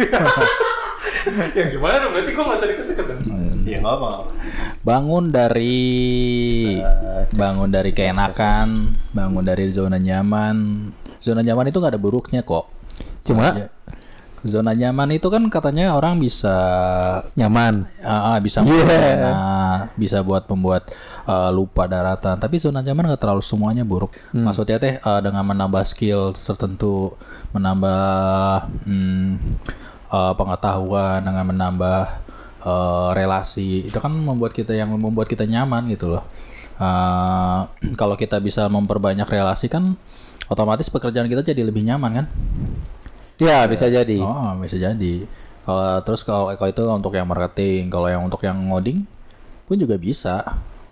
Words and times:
ya 1.58 1.64
gimana 1.68 1.94
dong? 2.00 2.12
Berarti 2.16 2.30
gue 2.32 2.44
gak 2.44 2.56
usah 2.56 2.68
deket-deket 2.68 3.04
dong. 3.06 3.20
Iya 3.64 3.76
nggak 3.84 3.94
apa. 4.00 4.10
Bangun 4.80 5.24
dari 5.28 5.78
bangun 7.36 7.68
dari 7.68 7.90
keenakan, 7.92 8.96
bangun 9.12 9.44
dari 9.44 9.68
zona 9.70 10.00
nyaman. 10.00 10.88
Zona 11.20 11.44
nyaman 11.44 11.68
itu 11.68 11.76
nggak 11.78 11.92
ada 11.96 12.00
buruknya 12.00 12.40
kok. 12.40 12.66
Cuma 13.22 13.52
Ya. 13.52 13.68
Zona 14.40 14.72
nyaman 14.72 15.20
itu 15.20 15.28
kan 15.28 15.44
katanya 15.52 15.92
orang 15.92 16.16
bisa 16.16 16.56
nyaman. 17.36 17.84
ah, 18.00 18.32
ah, 18.32 18.36
bisa 18.40 18.64
Yeah. 18.64 19.20
enak, 19.20 20.00
bisa 20.00 20.24
buat 20.24 20.48
membuat 20.48 20.88
uh, 21.28 21.52
lupa 21.52 21.84
daratan. 21.84 22.40
Tapi 22.40 22.56
zona 22.56 22.80
nyaman 22.80 23.12
nggak 23.12 23.20
terlalu 23.20 23.44
semuanya 23.44 23.84
buruk. 23.84 24.16
Maksudnya 24.32 24.80
teh 24.80 24.96
uh, 25.04 25.20
dengan 25.20 25.44
menambah 25.44 25.84
skill 25.84 26.32
tertentu, 26.32 27.12
menambah 27.52 28.00
hmm, 28.88 29.28
uh, 30.10 30.34
pengetahuan, 30.36 31.22
dengan 31.22 31.46
menambah 31.48 32.02
uh, 32.66 33.08
relasi, 33.16 33.88
itu 33.88 33.98
kan 34.02 34.12
membuat 34.12 34.52
kita 34.52 34.76
yang 34.76 34.92
membuat 34.92 35.30
kita 35.30 35.46
nyaman 35.46 35.88
gitu 35.88 36.12
loh. 36.12 36.26
Uh, 36.80 37.68
kalau 37.96 38.16
kita 38.16 38.40
bisa 38.40 38.68
memperbanyak 38.68 39.28
relasi 39.28 39.70
kan, 39.70 39.96
otomatis 40.50 40.90
pekerjaan 40.90 41.30
kita 41.30 41.46
jadi 41.46 41.62
lebih 41.62 41.86
nyaman 41.86 42.24
kan? 42.24 42.26
Ya, 43.40 43.64
bisa 43.64 43.88
jadi. 43.88 44.20
Oh, 44.20 44.52
bisa 44.60 44.76
jadi. 44.76 45.24
Kalau 45.64 46.02
terus 46.04 46.20
kalau 46.24 46.52
kalau 46.56 46.70
itu 46.72 46.82
untuk 46.84 47.12
yang 47.16 47.28
marketing, 47.28 47.88
kalau 47.88 48.08
yang 48.08 48.20
untuk 48.24 48.44
yang 48.44 48.56
ngoding 48.68 49.08
pun 49.64 49.76
juga 49.80 49.96
bisa. 49.96 50.44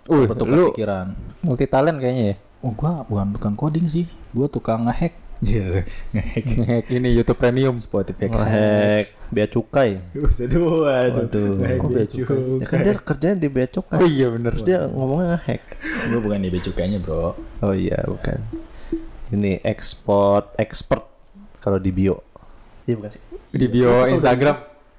Uh, 0.09 0.25
pikiran. 0.73 1.13
Multi 1.45 1.65
talent 1.69 2.01
kayaknya 2.01 2.33
ya. 2.33 2.35
Oh, 2.65 2.73
gua 2.73 3.05
bukan 3.05 3.37
tukang 3.37 3.55
coding 3.57 3.85
sih. 3.85 4.09
Gua 4.33 4.49
tukang 4.49 4.89
ngehack. 4.89 5.13
Iya, 5.39 5.87
ngehack. 6.11 6.43
Ngehack 6.43 6.85
ini 6.91 7.15
YouTube 7.15 7.39
Premium. 7.39 7.75
Spotify 7.79 8.27
Ngehek 8.27 9.05
bea 9.31 9.47
cukai. 9.47 10.03
Waduh, 10.11 10.83
Waduh, 10.83 11.49
kok 11.79 11.89
bea 11.95 12.07
cukai? 12.07 12.39
Ya 12.59 12.65
kan 12.67 12.77
dia 12.83 12.93
kerjanya 12.99 13.37
di 13.39 13.47
bea 13.47 13.67
cukai. 13.71 14.03
Oh 14.03 14.07
iya 14.07 14.27
bener. 14.27 14.51
Terus 14.51 14.65
dia 14.67 14.79
ngomongnya 14.91 15.39
ngehack. 15.39 15.61
Gua 16.11 16.19
bukan 16.19 16.43
di 16.43 16.59
cukainya, 16.59 16.99
Bro. 16.99 17.39
Oh 17.63 17.71
iya, 17.71 18.03
bukan. 18.03 18.39
Ini 19.31 19.63
ekspor 19.63 20.51
expert 20.59 21.07
kalau 21.63 21.79
di 21.79 21.95
bio. 21.95 22.19
Iya 22.83 22.99
bukan 22.99 23.09
sih? 23.15 23.21
Di 23.55 23.67
bio 23.71 24.09
Instagram. 24.11 24.57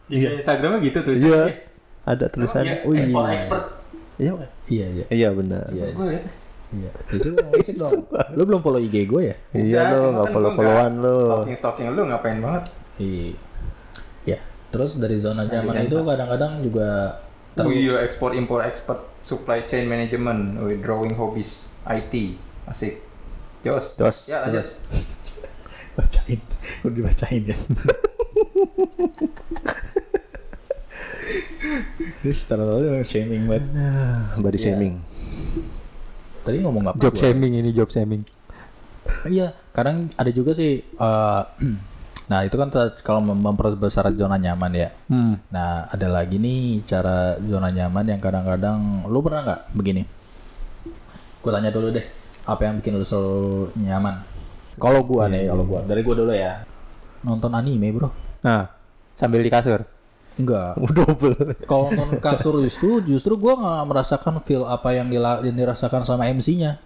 Iya. 0.09 0.41
Instagramnya 0.41 0.79
gitu 0.89 0.99
tuh. 1.05 1.15
Iya. 1.21 1.69
Ada 2.09 2.33
tulisannya. 2.33 2.89
Oh 2.89 2.97
iya. 2.97 3.37
expert. 3.37 3.65
Iya 4.17 4.31
bukan? 4.37 4.51
Iya, 4.73 4.87
iya. 4.89 5.05
Iya 5.13 5.29
benar. 5.37 5.65
Iya, 5.69 5.85
Gue. 5.93 6.17
Iya. 6.73 6.91
Itu 7.09 7.29
ngecek 7.33 7.75
dong. 7.83 7.93
Lu 8.33 8.43
belum 8.45 8.61
follow 8.61 8.79
IG 8.79 9.07
gue 9.07 9.23
ya? 9.25 9.37
Iya 9.53 9.81
lo 9.91 10.15
nggak 10.15 10.29
follow 10.29 10.51
followan 10.53 10.93
lo. 10.99 11.17
Stalking 11.27 11.57
stalking 11.57 11.87
lu 11.91 12.03
ngapain 12.07 12.39
banget? 12.39 12.65
Iya. 12.97 13.35
Ya. 14.27 14.39
Terus 14.69 14.97
dari 14.97 15.17
zona 15.17 15.45
nyaman 15.45 15.83
itu 15.83 15.97
kadang-kadang 15.97 16.61
juga 16.61 17.19
ter- 17.53 17.67
Oh 17.67 17.71
iya, 17.71 17.99
ekspor 18.01 18.33
impor 18.33 18.63
expert 18.63 19.03
supply 19.21 19.63
chain 19.63 19.85
management, 19.85 20.57
with 20.61 20.81
drawing 20.81 21.13
hobbies, 21.13 21.75
IT, 21.83 22.39
asik. 22.65 23.03
Jos. 23.61 23.95
Jos, 23.95 24.19
Ya 24.27 24.41
lanjut. 24.41 24.63
Jos. 24.63 24.71
bacain 25.91 26.39
udah 26.81 26.95
dibacain 26.95 27.43
ya 27.45 27.57
terus 32.23 32.41
terlalu 32.45 33.03
shaming 33.03 33.45
banget 33.45 33.65
Ah, 33.75 34.33
Body 34.37 34.57
Iya. 34.57 34.65
shaming. 34.73 34.95
Tadi 36.51 36.59
ngomong 36.61 36.83
apa 36.85 36.99
Job 36.99 37.15
gua? 37.15 37.21
shaming 37.23 37.53
ini 37.55 37.71
job 37.71 37.87
shaming. 37.87 38.23
iya 39.27 39.55
kadang 39.71 40.11
ada 40.13 40.29
juga 40.29 40.53
sih 40.53 40.83
eh, 40.83 41.43
nah 42.31 42.43
itu 42.43 42.55
kan 42.55 42.71
kalau 43.01 43.19
mem- 43.21 43.39
memperbesar 43.41 44.07
zona 44.13 44.35
nyaman 44.35 44.71
ya 44.73 44.89
Hmm. 45.07 45.35
nah 45.49 45.87
ada 45.87 46.07
lagi 46.07 46.37
nih 46.37 46.85
cara 46.85 47.35
zona 47.41 47.69
nyaman 47.69 48.05
yang 48.05 48.19
kadang-kadang 48.19 48.79
lu 49.05 49.19
pernah 49.19 49.43
nggak 49.43 49.61
begini 49.73 50.03
gue 51.41 51.51
tanya 51.51 51.71
dulu 51.71 51.91
deh 51.91 52.07
apa 52.45 52.61
yang 52.63 52.79
bikin 52.79 52.95
lu 52.95 53.03
selalu 53.03 53.71
nyaman 53.77 54.23
kalau 54.77 55.03
gua 55.03 55.27
nih 55.27 55.47
kalau 55.47 55.65
gua 55.65 55.81
dari 55.83 56.01
gua 56.01 56.15
dulu 56.17 56.31
ya 56.31 56.63
nonton 57.21 57.51
anime 57.51 57.91
bro 57.91 58.11
Nah, 58.41 58.65
sambil 59.13 59.45
di 59.45 59.53
kasur. 59.53 59.85
Enggak 60.41 60.73
Double. 60.91 61.37
kalau 61.63 61.89
nonton 61.89 62.19
kasur 62.19 62.59
justru 62.59 63.01
justru 63.01 63.35
gua 63.35 63.55
nggak 63.55 63.85
merasakan 63.87 64.41
feel 64.41 64.65
apa 64.65 64.93
yang, 64.93 65.07
dila- 65.07 65.41
yang 65.41 65.55
dirasakan 65.55 66.03
sama 66.03 66.27
MC-nya 66.27 66.81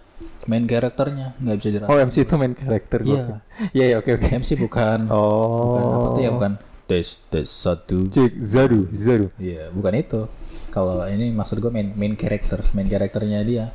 main 0.45 0.63
karakternya 0.63 1.33
nggak 1.37 1.55
bisa 1.55 1.69
dirasakan 1.71 1.91
Oh, 1.91 1.99
MC 1.99 2.15
itu 2.21 2.33
main 2.35 2.53
karakter 2.53 2.99
Iya. 3.01 3.07
gua. 3.07 3.37
Iya, 3.71 3.85
iya, 3.85 3.95
oke 3.97 4.09
oke. 4.13 4.27
MC 4.29 4.49
bukan 4.55 4.99
bukan 5.09 5.83
apa 5.83 5.97
Oh. 6.01 6.13
tuh 6.13 6.21
ya 6.21 6.31
bukan 6.31 6.51
tes 6.85 7.07
tes 7.25 7.49
satu 7.49 8.05
Cek 8.05 8.37
Zaru, 8.37 8.85
Zaru. 8.91 9.27
Iya, 9.35 9.67
bukan 9.69 9.93
itu. 9.95 10.21
Kalau 10.69 11.01
ini 11.03 11.31
maksud 11.31 11.57
gue 11.57 11.67
main 11.67 11.89
main 11.89 12.13
character, 12.13 12.61
main 12.71 12.85
karakternya 12.85 13.41
dia. 13.41 13.71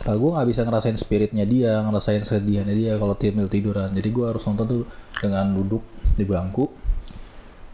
Kalau 0.00 0.16
gue 0.18 0.30
nggak 0.32 0.48
bisa 0.48 0.62
ngerasain 0.62 0.94
spiritnya 0.94 1.44
dia, 1.44 1.76
ngerasain 1.78 2.22
sedihnya 2.22 2.70
dia 2.70 2.94
kalau 2.94 3.12
tidur 3.14 3.44
tiduran. 3.46 3.90
Jadi 3.90 4.08
gue 4.08 4.24
harus 4.24 4.40
nonton 4.44 4.64
tuh 4.64 4.82
dengan 5.14 5.50
duduk 5.50 5.82
di 6.10 6.22
bangku, 6.22 6.70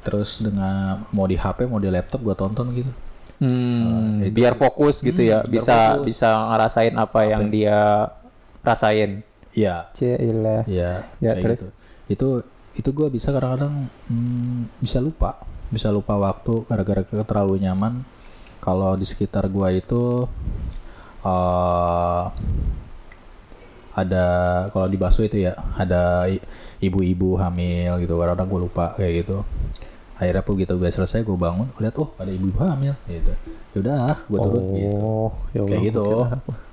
terus 0.01 0.41
dengan 0.41 1.05
mau 1.13 1.29
di 1.29 1.37
HP, 1.37 1.69
mau 1.69 1.81
di 1.81 1.93
laptop 1.93 2.21
gue 2.25 2.37
tonton 2.37 2.67
gitu. 2.73 2.93
Hmm, 3.41 4.21
biar 4.37 4.53
fokus 4.57 5.01
gitu 5.01 5.25
ya, 5.25 5.41
biar 5.45 5.49
bisa 5.49 5.77
fokus. 5.97 6.07
bisa 6.13 6.29
ngerasain 6.53 6.95
apa 6.97 7.21
yang 7.25 7.49
dia 7.49 7.79
rasain. 8.61 9.25
Iya, 9.57 9.89
Cilah. 9.97 10.63
iya. 10.69 11.09
Ya, 11.19 11.33
kayak 11.35 11.43
terus? 11.43 11.61
gitu. 11.61 11.69
Itu 12.11 12.29
itu 12.77 12.89
gue 12.95 13.09
bisa 13.11 13.33
kadang-kadang 13.33 13.89
hmm, 14.13 14.79
bisa 14.79 15.01
lupa, 15.01 15.41
bisa 15.73 15.89
lupa 15.89 16.17
waktu 16.21 16.65
gara-gara 16.69 17.03
terlalu 17.05 17.65
nyaman. 17.65 18.05
Kalau 18.61 18.93
di 18.93 19.09
sekitar 19.09 19.49
gue 19.49 19.69
itu 19.81 20.29
eh 21.21 22.25
ada 23.91 24.27
kalau 24.71 24.87
di 24.87 24.97
Baso 24.97 25.21
itu 25.21 25.45
ya 25.45 25.53
ada 25.77 26.25
ibu-ibu 26.81 27.37
hamil 27.37 28.01
gitu 28.01 28.17
kadang-kadang 28.17 28.49
gue 28.49 28.61
lupa 28.65 28.85
kayak 28.97 29.27
gitu 29.27 29.45
akhirnya 30.21 30.45
begitu 30.45 30.77
gue 30.77 30.91
selesai 30.93 31.25
gue 31.25 31.33
bangun 31.33 31.65
gue 31.73 31.81
lihat 31.89 31.97
oh 31.97 32.13
ada 32.21 32.29
ibu-ibu 32.29 32.61
hamil 32.61 32.93
gitu. 33.09 33.33
Yaudah 33.73 34.21
gue 34.29 34.39
turun 34.39 34.65
gitu. 34.77 35.01
Oh, 35.01 35.31
ya 35.57 35.65
Allah. 35.65 35.69
kayak 35.73 35.83
gitu. 35.89 36.07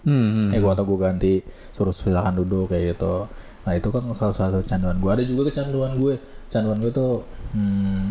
Hmm. 0.03 0.51
eh 0.51 0.59
gue 0.59 0.71
atau 0.71 0.83
gue 0.83 0.97
ganti 0.99 1.33
suruh 1.71 1.95
silakan 1.95 2.43
duduk 2.43 2.75
kayak 2.75 2.99
gitu. 2.99 3.31
Nah 3.63 3.71
itu 3.71 3.87
kan 3.87 4.03
salah 4.19 4.35
satu 4.35 4.59
canduan 4.67 4.99
gue 4.99 5.11
ada 5.15 5.23
juga 5.23 5.47
kecanduan 5.47 5.95
gue. 5.95 6.19
Canduan 6.51 6.83
gue 6.83 6.91
tuh 6.91 7.23
hmm, 7.55 8.03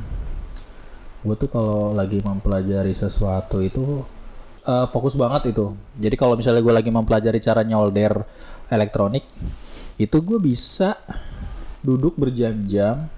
gue 1.29 1.37
tuh 1.37 1.49
kalau 1.53 1.93
lagi 1.93 2.25
mempelajari 2.25 2.97
sesuatu 2.97 3.61
itu 3.61 4.09
eh, 4.65 4.87
fokus 4.89 5.21
banget 5.21 5.53
itu. 5.53 5.77
Jadi 6.01 6.17
kalau 6.17 6.33
misalnya 6.33 6.65
gue 6.65 6.73
lagi 6.73 6.89
mempelajari 6.89 7.45
cara 7.45 7.61
nyolder 7.61 8.25
elektronik 8.73 9.29
itu 10.01 10.17
gue 10.25 10.41
bisa 10.41 10.97
duduk 11.85 12.17
berjam-jam 12.17 13.13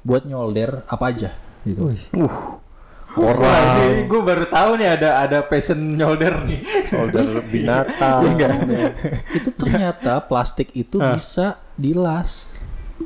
buat 0.00 0.24
nyolder 0.24 0.84
apa 0.84 1.04
aja 1.06 1.30
gitu 1.62 1.92
Wah, 3.14 3.38
ini 3.86 4.10
gue 4.10 4.20
baru 4.20 4.50
tahu 4.50 4.74
nih 4.74 4.88
ada 4.90 5.22
ada 5.22 5.38
passion 5.40 5.78
nyolder 5.78 6.34
nih. 6.42 6.66
Shoulder 6.90 7.46
binatang. 7.46 8.26
itu 9.38 9.50
ternyata 9.54 10.18
plastik 10.20 10.74
itu 10.74 10.98
bisa 10.98 11.62
dilas 11.72 12.50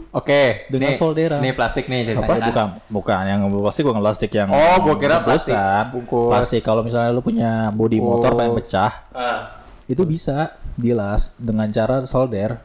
Oke, 0.09 0.65
Dengan 0.69 0.93
nih, 0.93 0.97
solderan. 0.97 1.41
Nih 1.41 1.53
plastik 1.53 1.85
nih 1.87 2.09
apa 2.09 2.25
ceritanya. 2.25 2.47
bukan 2.47 2.67
bukan 2.89 3.23
yang 3.27 3.41
plastik 3.51 3.85
bukan 3.85 4.01
plastik 4.01 4.31
yang 4.33 4.49
Oh, 4.49 4.81
gua 4.81 4.97
kira 4.97 5.21
plastik 5.21 5.53
bungkusan. 5.53 5.85
bungkus. 5.93 6.29
plastik 6.31 6.63
kalau 6.63 6.81
misalnya 6.81 7.11
lu 7.11 7.21
punya 7.21 7.69
bodi 7.71 7.97
motor 7.99 8.33
Oh. 8.33 8.39
yang 8.39 8.53
pecah 8.55 8.93
Ah. 9.13 9.61
itu 9.85 10.05
bisa 10.05 10.57
dilas 10.73 11.37
dengan 11.37 11.69
cara 11.69 12.05
solder 12.05 12.61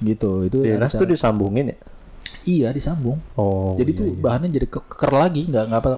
gitu 0.00 0.42
itu 0.42 0.58
Di 0.60 0.74
ada 0.74 0.86
las 0.86 0.94
tuh 0.94 1.06
disambungin 1.06 1.70
ya? 1.70 1.78
Iya 2.46 2.68
disambung. 2.74 3.18
Oh. 3.38 3.74
jadi 3.78 3.90
tuh 3.94 4.08
bahannya 4.18 4.50
jadi 4.50 4.66
ke- 4.66 4.86
keker 4.90 5.12
lagi 5.12 5.46
nggak 5.48 5.64
nggak 5.68 5.80
apa 5.80 5.90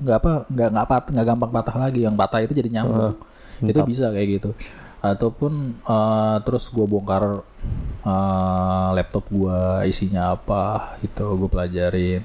nggak 0.00 0.18
apa 0.18 0.30
nggak 0.50 0.68
nggak 0.74 0.86
pat 0.88 1.04
nggak 1.10 1.26
gampang 1.26 1.50
patah 1.50 1.76
lagi. 1.78 2.00
Yang 2.04 2.16
patah 2.18 2.40
itu 2.42 2.52
jadi 2.56 2.68
nyambung. 2.70 3.14
Itu 3.62 3.80
bisa 3.86 4.10
kayak 4.10 4.28
gitu. 4.40 4.50
Ataupun 5.02 5.82
eh, 5.82 6.36
terus 6.46 6.70
gue 6.70 6.86
bongkar 6.86 7.42
eh, 8.06 8.88
laptop 8.94 9.24
gue 9.30 9.60
isinya 9.86 10.34
apa 10.34 10.94
itu 11.02 11.22
gue 11.22 11.48
pelajarin. 11.50 12.22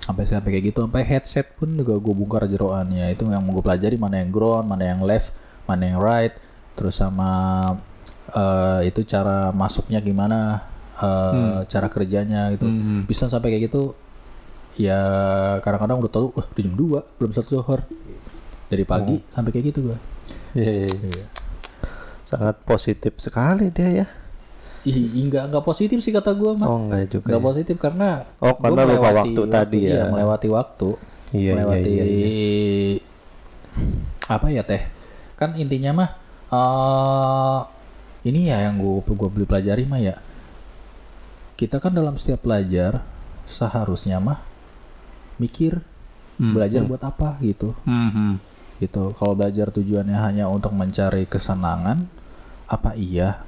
Sampai 0.00 0.28
sampai 0.28 0.50
kayak 0.52 0.64
gitu 0.68 0.84
sampai 0.84 1.00
headset 1.04 1.56
pun 1.56 1.72
juga 1.72 1.96
gue 1.96 2.14
bongkar 2.16 2.44
jeroannya. 2.48 3.08
Itu 3.12 3.24
yang 3.28 3.44
mau 3.44 3.56
gue 3.56 3.64
pelajari 3.64 3.96
mana 3.96 4.20
yang 4.20 4.28
ground 4.32 4.68
mana 4.68 4.84
yang 4.92 5.00
left 5.04 5.32
mana 5.64 5.88
yang 5.88 6.00
right. 6.00 6.34
Terus 6.76 6.96
sama 7.00 7.62
eh, 8.34 8.88
itu 8.88 9.00
cara 9.04 9.52
masuknya 9.52 10.00
gimana 10.04 10.73
eh, 11.00 11.58
cara 11.66 11.86
kerjanya 11.90 12.52
gitu 12.54 12.66
bisa 13.08 13.26
sampai 13.26 13.54
kayak 13.56 13.72
gitu 13.72 13.94
ya 14.74 15.00
kadang-kadang 15.62 16.02
udah 16.02 16.12
tahu 16.12 16.26
wah 16.34 16.46
udah 16.46 16.62
jam 16.62 16.74
2 16.74 17.18
belum 17.18 17.30
satu 17.30 17.48
zuhur 17.58 17.80
dari 18.66 18.82
pagi 18.82 19.22
sampai 19.30 19.50
kayak 19.54 19.74
gitu 19.74 19.90
gua 19.90 19.98
Iya, 20.54 20.86
iya, 20.86 20.98
iya. 21.10 21.26
Sangat 22.22 22.62
positif 22.62 23.18
sekali 23.18 23.74
dia 23.74 23.90
ya. 23.90 24.06
Ih, 24.86 25.26
enggak 25.26 25.50
enggak 25.50 25.64
positif 25.66 25.98
sih 25.98 26.14
kata 26.14 26.30
gua 26.30 26.54
mah. 26.54 26.68
Oh 26.70 26.78
enggak 26.86 27.10
juga. 27.10 27.26
Enggak 27.26 27.42
ya. 27.42 27.46
positif 27.50 27.76
karena 27.82 28.08
Oh, 28.38 28.54
karena 28.62 28.82
lupa 28.86 29.10
waktu 29.24 29.42
tadi 29.50 29.78
ya. 29.90 29.90
Iya, 29.90 30.02
melewati 30.14 30.48
waktu. 30.48 30.88
Iya, 31.34 31.42
iya, 31.42 31.50
melewati 31.58 31.90
iya, 31.90 32.04
apa 34.30 34.46
ya 34.54 34.62
teh? 34.62 34.82
Kan 35.34 35.58
intinya 35.58 35.90
mah 35.90 36.10
eh 36.54 37.60
ini 38.30 38.48
ya 38.48 38.70
yang 38.70 38.78
gua 38.78 39.02
gua 39.02 39.28
beli 39.28 39.44
pelajari 39.44 39.82
mah 39.90 39.98
ya. 39.98 40.14
Kita 41.54 41.78
kan 41.78 41.94
dalam 41.94 42.18
setiap 42.18 42.42
belajar 42.42 43.02
seharusnya 43.44 44.18
mah 44.18 44.42
mikir 45.38 45.82
belajar 46.38 46.82
buat 46.82 47.02
apa 47.02 47.38
gitu. 47.42 47.74
Hmm. 47.86 48.42
Gitu. 48.82 49.14
Kalau 49.14 49.38
belajar 49.38 49.70
tujuannya 49.70 50.18
hanya 50.18 50.50
untuk 50.50 50.74
mencari 50.74 51.30
kesenangan, 51.30 52.10
apa 52.66 52.98
iya? 52.98 53.46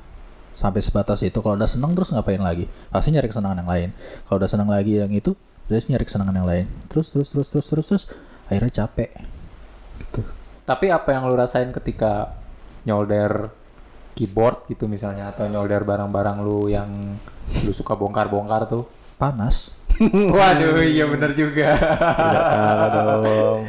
Sampai 0.56 0.80
sebatas 0.80 1.20
itu 1.20 1.36
kalau 1.44 1.58
udah 1.58 1.68
senang 1.68 1.92
terus 1.92 2.14
ngapain 2.14 2.40
lagi? 2.40 2.70
Pasti 2.88 3.12
nyari 3.12 3.28
kesenangan 3.28 3.60
yang 3.60 3.70
lain. 3.70 3.88
Kalau 4.24 4.36
udah 4.40 4.50
senang 4.50 4.70
lagi 4.70 5.02
yang 5.02 5.12
itu 5.12 5.34
terus 5.66 5.90
nyari 5.90 6.06
kesenangan 6.06 6.36
yang 6.38 6.48
lain. 6.48 6.66
Terus 6.88 7.12
terus 7.12 7.28
terus 7.34 7.48
terus 7.50 7.66
terus 7.66 7.86
terus 7.90 8.04
akhirnya 8.48 8.86
capek. 8.86 9.10
Gitu. 10.00 10.22
Tapi 10.64 10.90
apa 10.94 11.08
yang 11.12 11.26
lu 11.28 11.34
rasain 11.34 11.68
ketika 11.74 12.38
nyolder 12.86 13.50
keyboard 14.16 14.64
gitu 14.72 14.88
misalnya 14.88 15.28
atau 15.28 15.44
nyolder 15.44 15.84
barang-barang 15.84 16.40
lu 16.40 16.72
yang 16.72 16.88
lu 17.62 17.72
suka 17.76 17.92
bongkar-bongkar 17.94 18.66
tuh? 18.66 18.88
panas 19.16 19.72
Waduh, 20.36 20.84
iya 20.84 21.08
bener 21.08 21.32
juga. 21.32 21.72
Tidak 21.72 22.44
salah 22.52 23.16
dong. 23.24 23.64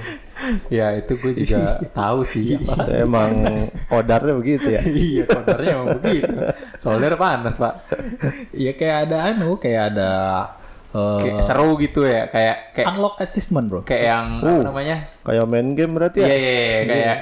ya 0.67 0.91
itu 0.99 1.15
gue 1.15 1.33
juga 1.39 1.79
tahu 2.03 2.27
sih. 2.27 2.59
Itu 2.59 2.91
emang 2.91 3.47
odarnya 3.87 4.35
begitu 4.35 4.67
ya. 4.75 4.83
iya, 5.07 5.23
kotornya 5.23 5.79
emang 5.79 5.89
begitu. 6.03 6.35
Solder 6.75 7.15
panas, 7.15 7.55
Pak. 7.55 7.73
ya 8.51 8.75
kayak 8.75 9.07
ada 9.07 9.17
anu 9.31 9.55
kayak 9.55 9.95
ada 9.95 10.11
eh, 10.91 11.19
Kayak 11.31 11.47
seru 11.47 11.79
gitu 11.79 12.03
ya, 12.03 12.27
kayak 12.27 12.75
kayak 12.75 12.87
unlock 12.91 13.15
achievement 13.23 13.65
bro 13.71 13.81
kayak 13.87 14.03
yang 14.03 14.27
apa 14.43 14.67
namanya? 14.67 14.97
Kayak 15.23 15.45
main 15.47 15.69
game 15.79 15.93
berarti 15.95 16.17
ya. 16.21 16.27
Iya, 16.27 16.35
iya, 16.35 16.51
iya, 16.59 16.81
kayak 16.91 17.17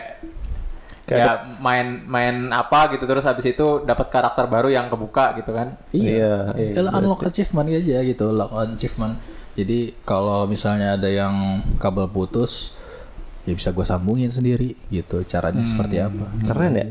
Kayak 1.06 1.22
ya 1.22 1.32
main 1.62 2.02
main 2.04 2.36
apa 2.50 2.90
gitu 2.90 3.06
terus 3.06 3.22
habis 3.22 3.46
itu 3.46 3.82
dapat 3.82 4.10
karakter 4.10 4.46
baru 4.46 4.68
yang 4.68 4.90
kebuka 4.90 5.38
gitu 5.38 5.54
kan. 5.54 5.78
iya 5.94 6.50
Iya. 6.54 6.82
Ya, 6.82 6.90
unlock 6.92 7.22
achievement 7.24 7.70
aja 7.70 8.02
gitu 8.02 8.34
unlock 8.34 8.52
achievement 8.66 9.14
jadi 9.54 9.94
kalau 10.02 10.44
misalnya 10.46 10.98
ada 10.98 11.06
yang 11.06 11.32
kabel 11.78 12.10
putus 12.10 12.74
ya 13.46 13.54
bisa 13.54 13.70
gue 13.70 13.86
sambungin 13.86 14.28
sendiri 14.28 14.74
gitu 14.90 15.22
caranya 15.24 15.62
seperti 15.62 16.02
apa 16.02 16.26
Keren 16.44 16.74
ya. 16.74 16.86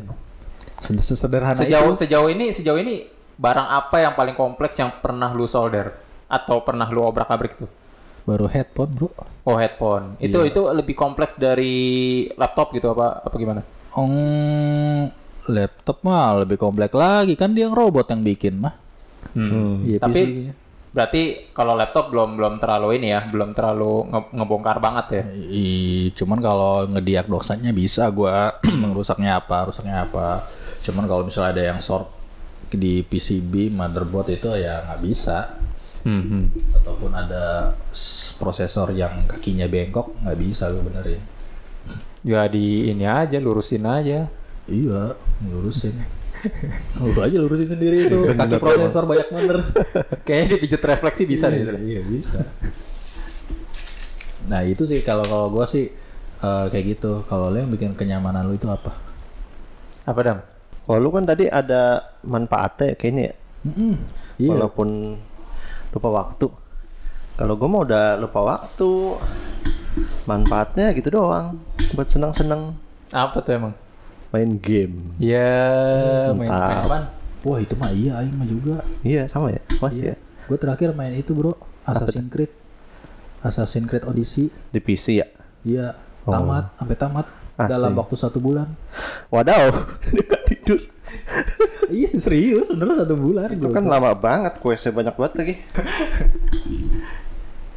Sed- 0.78 1.02
sesederhana 1.02 1.58
Sejauh 1.58 1.90
itu 1.90 2.06
sejauh 2.06 2.28
ini 2.28 2.54
sejauh 2.54 2.78
ini 2.78 3.10
barang 3.34 3.66
apa 3.68 3.98
yang 3.98 4.14
paling 4.14 4.32
kompleks 4.32 4.78
yang 4.78 4.94
pernah 4.94 5.34
lu 5.34 5.44
solder 5.44 5.90
atau 6.24 6.62
pernah 6.62 6.86
lu 6.86 7.02
obrak-abrik 7.02 7.58
tuh? 7.58 7.70
baru 8.24 8.46
headphone 8.46 8.88
bro 8.88 9.10
Oh 9.44 9.60
headphone. 9.60 10.16
Itu 10.16 10.40
Iya. 10.40 10.48
itu 10.48 10.60
lebih 10.72 10.96
kompleks 10.96 11.36
dari 11.36 11.76
laptop 12.32 12.72
gitu 12.72 12.88
apa 12.88 13.20
apa 13.20 13.36
gimana? 13.36 13.60
Ong 13.94 14.14
laptop 15.44 16.00
mah 16.02 16.42
lebih 16.42 16.56
kompleks 16.56 16.96
lagi 16.96 17.36
kan 17.36 17.52
dia 17.52 17.68
yang 17.68 17.76
robot 17.76 18.10
yang 18.10 18.24
bikin 18.24 18.58
mah. 18.58 18.74
Hmm. 19.36 19.84
Iya, 19.84 19.98
Tapi 20.00 20.50
berarti 20.94 21.22
kalau 21.50 21.74
laptop 21.74 22.14
belum 22.14 22.38
belum 22.38 22.54
terlalu 22.62 23.02
ini 23.02 23.12
ya, 23.12 23.26
belum 23.26 23.50
terlalu 23.52 24.08
nge- 24.08 24.30
ngebongkar 24.34 24.78
banget 24.78 25.06
ya. 25.10 25.22
I, 25.50 25.66
cuman 26.14 26.38
kalau 26.38 26.86
ngediagnosanya 26.90 27.74
bisa 27.74 28.06
gua 28.10 28.56
merusaknya 28.82 29.38
apa, 29.38 29.68
rusaknya 29.68 30.06
apa. 30.06 30.46
Cuman 30.84 31.04
kalau 31.06 31.22
misalnya 31.26 31.50
ada 31.54 31.64
yang 31.74 31.80
short 31.82 32.08
di 32.74 33.06
PCB 33.06 33.70
motherboard 33.70 34.34
itu 34.34 34.48
ya 34.58 34.82
nggak 34.86 35.00
bisa. 35.02 35.60
Hmm, 36.04 36.52
Ataupun 36.76 37.16
ada 37.16 37.72
prosesor 38.36 38.92
yang 38.92 39.24
kakinya 39.24 39.64
bengkok 39.64 40.12
nggak 40.20 40.36
bisa 40.36 40.68
gue 40.68 40.84
benerin. 40.84 41.33
Ya 42.24 42.48
di 42.48 42.88
ini 42.88 43.04
aja 43.04 43.36
lurusin 43.36 43.84
aja. 43.84 44.32
Iya, 44.64 45.12
lurusin. 45.44 45.92
Lu 47.00 47.20
aja 47.20 47.36
lurusin 47.36 47.68
sendiri 47.76 48.08
itu 48.08 48.16
kaki 48.32 48.56
prosesor 48.60 49.04
banyak 49.04 49.28
bener. 49.28 49.60
Kayaknya 50.26 50.46
dipijit 50.56 50.80
refleksi 50.80 51.22
bisa 51.28 51.52
deh. 51.52 51.60
itu. 51.60 51.72
Iya 51.84 52.00
bisa. 52.04 52.40
Nah 54.48 54.60
itu 54.64 54.84
sih 54.84 55.00
kalau 55.00 55.24
kalau 55.24 55.48
gue 55.52 55.64
sih 55.68 55.84
eh, 56.40 56.66
kayak 56.68 56.84
gitu. 56.96 57.24
Kalau 57.28 57.52
lo 57.52 57.56
yang 57.60 57.72
bikin 57.72 57.96
kenyamanan 57.96 58.44
lu 58.48 58.56
itu 58.56 58.68
apa? 58.68 58.92
Apa 60.04 60.20
dam? 60.20 60.38
Kalau 60.84 60.98
lu 61.00 61.08
kan 61.12 61.24
tadi 61.24 61.48
ada 61.48 62.12
manfaatnya 62.24 62.92
kayaknya 62.96 63.32
ya. 63.32 63.34
Iya. 64.36 64.50
Walaupun 64.52 64.88
lupa 65.92 66.08
waktu. 66.12 66.48
Kalau 67.40 67.54
gue 67.56 67.68
mah 67.68 67.80
udah 67.88 68.04
lupa 68.20 68.40
waktu. 68.44 68.92
Manfaatnya 70.28 70.92
gitu 70.92 71.20
doang. 71.20 71.73
Buat 71.92 72.08
senang-senang 72.08 72.76
Apa 73.12 73.38
tuh 73.40 73.52
emang? 73.54 73.74
main 74.30 74.50
game. 74.58 75.14
Ya 75.22 75.54
main, 76.34 76.50
Entah. 76.50 76.66
main 76.66 76.78
apaan? 76.82 77.04
Wah 77.46 77.58
itu 77.62 77.78
mah 77.78 77.94
iya, 77.94 78.18
aing 78.18 78.34
mah 78.34 78.42
juga. 78.42 78.82
Iya 79.06 79.30
sama 79.30 79.54
ya. 79.54 79.62
Masih 79.78 80.10
ya. 80.10 80.14
Gue 80.50 80.58
terakhir 80.58 80.90
main 80.90 81.14
itu 81.14 81.30
bro, 81.30 81.54
Assassin's 81.86 82.26
Creed, 82.26 82.50
Assassin's 83.40 83.86
Creed 83.86 84.02
Odyssey. 84.02 84.50
Di 84.74 84.82
PC 84.82 85.22
ya. 85.22 85.28
Iya, 85.62 85.86
Oh. 86.24 86.32
tamat 86.32 86.72
sampai 86.80 86.96
tamat 86.96 87.26
Asik. 87.54 87.70
dalam 87.70 87.92
waktu 87.94 88.14
satu 88.16 88.38
bulan. 88.40 88.66
Wadaw. 89.30 89.70
Dia 90.16 90.36
tidur. 90.42 90.80
iya 91.94 92.10
serius, 92.16 92.74
bener 92.74 92.98
satu 92.98 93.14
bulan. 93.14 93.54
Itu 93.54 93.70
gua. 93.70 93.76
kan 93.78 93.84
lama 93.86 94.10
banget 94.18 94.58
questnya 94.58 94.90
banyak 94.90 95.14
banget 95.14 95.34
lagi. 95.38 95.54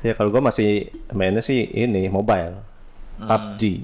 ya 0.05 0.13
kalau 0.15 0.31
gue 0.31 0.41
masih 0.41 0.89
mainnya 1.11 1.43
sih 1.43 1.67
ini 1.69 2.07
mobile. 2.07 2.63
PUBG. 3.19 3.83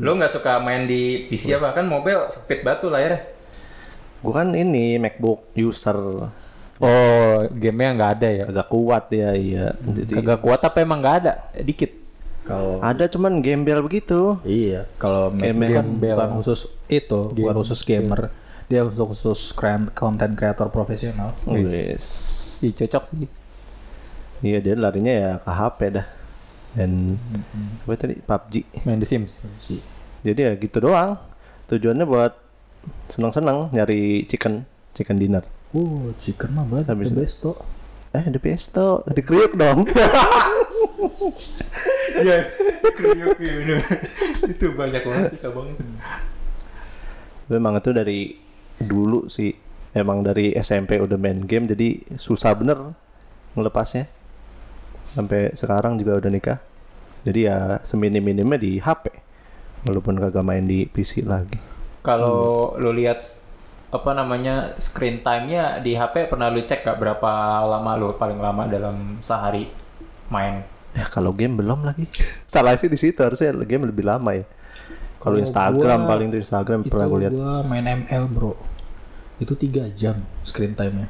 Lu 0.00 0.16
nggak 0.16 0.32
suka 0.32 0.56
main 0.58 0.88
di 0.88 1.28
PC 1.28 1.56
apa? 1.56 1.76
Kan 1.76 1.88
mobile 1.88 2.28
speed 2.28 2.64
batu 2.64 2.88
layarnya. 2.88 3.28
Gue 4.22 4.32
kan 4.32 4.54
ini 4.54 4.96
MacBook 4.96 5.50
user 5.52 5.98
Oh, 6.82 7.36
gamenya 7.54 7.90
nggak 7.94 8.12
ada 8.18 8.28
ya? 8.32 8.44
agak 8.50 8.66
kuat 8.66 9.06
ya 9.14 9.30
iya. 9.38 9.70
Jadi 9.78 10.18
Kagak 10.18 10.42
kuat 10.42 10.58
apa 10.66 10.82
emang 10.82 10.98
nggak 10.98 11.16
ada? 11.22 11.32
Dikit. 11.54 11.94
Kalau 12.42 12.82
ada 12.82 13.06
cuman 13.06 13.38
gembel 13.38 13.78
begitu. 13.86 14.34
Iya, 14.42 14.90
kalau 14.98 15.30
Mac 15.30 15.46
Game- 15.46 15.62
kan 15.70 15.86
bukan 15.94 16.30
khusus 16.42 16.66
itu, 16.90 17.30
bukan 17.30 17.54
khusus 17.54 17.86
gamer. 17.86 18.34
Dia 18.66 18.82
khusus 18.82 18.98
khusus 18.98 19.40
content 19.94 20.34
creator 20.34 20.66
profesional. 20.74 21.38
Wes. 21.46 22.02
Ih, 22.66 22.74
cocok 22.74 23.02
sih. 23.06 23.30
Iya 24.42 24.58
dia 24.58 24.74
larinya 24.74 25.14
ya 25.14 25.32
ke 25.38 25.50
HP 25.54 25.78
dah. 25.94 26.06
Dan 26.72 27.20
apa 27.84 27.94
tadi 27.96 28.16
PUBG. 28.18 28.54
Main 28.88 28.98
The 29.00 29.08
Sims. 29.08 29.44
Jadi 30.22 30.40
ya 30.40 30.52
gitu 30.56 30.78
doang. 30.80 31.18
Tujuannya 31.68 32.04
buat 32.04 32.32
senang-senang 33.06 33.70
nyari 33.70 34.26
chicken, 34.26 34.66
chicken 34.96 35.16
dinner. 35.20 35.44
Oh, 35.72 36.12
chicken 36.20 36.52
mah 36.52 36.68
banget 36.68 36.92
Habis 36.92 37.16
the 37.16 37.24
best 37.24 37.40
tuh. 37.40 37.56
Eh, 38.12 38.20
ada 38.28 38.36
pesto, 38.36 39.00
ada 39.08 39.20
kriuk 39.24 39.56
dong. 39.56 39.88
Iya, 42.12 42.44
kriuk 42.92 43.40
ya 43.40 43.78
Itu 44.44 44.76
banyak 44.76 45.02
banget 45.08 45.32
cabangnya. 45.40 45.80
Memang 47.48 47.80
itu 47.80 47.90
dari 47.96 48.36
dulu 48.76 49.32
sih. 49.32 49.56
Emang 49.96 50.20
dari 50.20 50.52
SMP 50.56 51.00
udah 51.00 51.16
main 51.16 51.44
game 51.48 51.64
jadi 51.68 52.04
susah 52.20 52.52
bener 52.52 52.92
ngelepasnya. 53.56 54.12
Sampai 55.12 55.52
sekarang 55.52 55.96
juga 55.96 56.16
udah 56.16 56.30
nikah. 56.30 56.58
Jadi 57.22 57.40
ya 57.42 57.78
seminim-minimnya 57.80 58.58
di 58.58 58.76
HP. 58.76 59.04
Walaupun 59.82 60.14
kagak 60.16 60.42
main 60.42 60.62
di 60.62 60.84
PC 60.84 61.22
lagi. 61.22 61.58
Kalau 62.00 62.72
lu 62.76 62.90
lihat 62.90 63.18
apa 63.88 64.10
namanya 64.10 64.72
screen 64.76 65.20
time-nya 65.20 65.78
di 65.78 65.92
HP 65.92 66.26
pernah 66.26 66.48
lu 66.48 66.58
cek 66.58 66.82
gak 66.82 66.96
berapa 66.96 67.30
lama 67.62 67.92
lu 67.94 68.10
paling 68.12 68.38
lama 68.38 68.64
dalam 68.64 69.18
sehari 69.18 69.68
main? 70.28 70.64
Ya 70.92 71.04
kalau 71.04 71.30
game 71.30 71.56
belum 71.56 71.82
lagi. 71.82 72.08
Salah 72.48 72.74
sih 72.74 72.86
di 72.86 72.96
situ 72.96 73.20
harusnya 73.20 73.52
game 73.60 73.84
lebih 73.84 74.02
lama 74.02 74.32
ya. 74.32 74.46
Kalau 75.18 75.38
Instagram 75.38 75.98
gua- 76.02 76.10
paling 76.10 76.26
tuh 76.28 76.40
Instagram 76.40 76.78
Itu 76.80 76.90
pernah 76.90 77.06
gue 77.06 77.18
lihat. 77.20 77.32
gua 77.32 77.54
main 77.62 77.84
ML, 77.84 78.24
Bro. 78.28 78.54
Itu 79.38 79.54
tiga 79.54 79.86
jam 79.88 80.22
screen 80.42 80.74
time-nya 80.74 81.06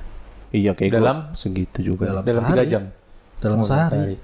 Iya 0.51 0.73
kayak 0.73 0.93
Dalam? 0.93 1.17
gua 1.25 1.35
segitu 1.35 1.79
juga. 1.83 2.09
Dalam 2.09 2.23
Dalam 2.23 2.43
sehari. 2.43 2.53
tiga 2.53 2.65
jam. 2.69 2.83
Dalam 3.43 3.59
Oh, 3.59 3.67
sehari. 3.67 4.17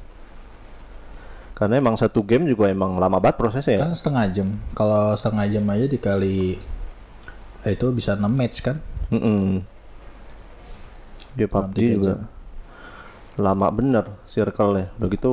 Karena 1.52 1.74
emang 1.76 1.98
satu 1.98 2.22
game 2.22 2.46
juga 2.46 2.70
emang 2.70 2.96
lama 2.96 3.18
banget 3.18 3.36
prosesnya 3.36 3.74
ya. 3.74 3.80
Kan 3.82 3.92
setengah 3.92 4.24
jam. 4.30 4.48
Kalau 4.72 5.10
setengah 5.12 5.46
jam 5.50 5.66
aja 5.66 5.84
dikali 5.84 6.54
eh, 7.60 7.72
itu 7.74 7.86
bisa 7.90 8.14
6 8.14 8.30
match 8.30 8.62
kan? 8.62 8.78
Mm-mm. 9.10 9.66
Dia 11.34 11.46
Dalam 11.46 11.70
PUBG 11.70 11.78
juga 11.92 12.14
jam. 12.14 12.20
lama 13.36 13.66
bener 13.70 14.04
circle-nya. 14.24 14.94
Udah 14.96 15.08
gitu 15.10 15.32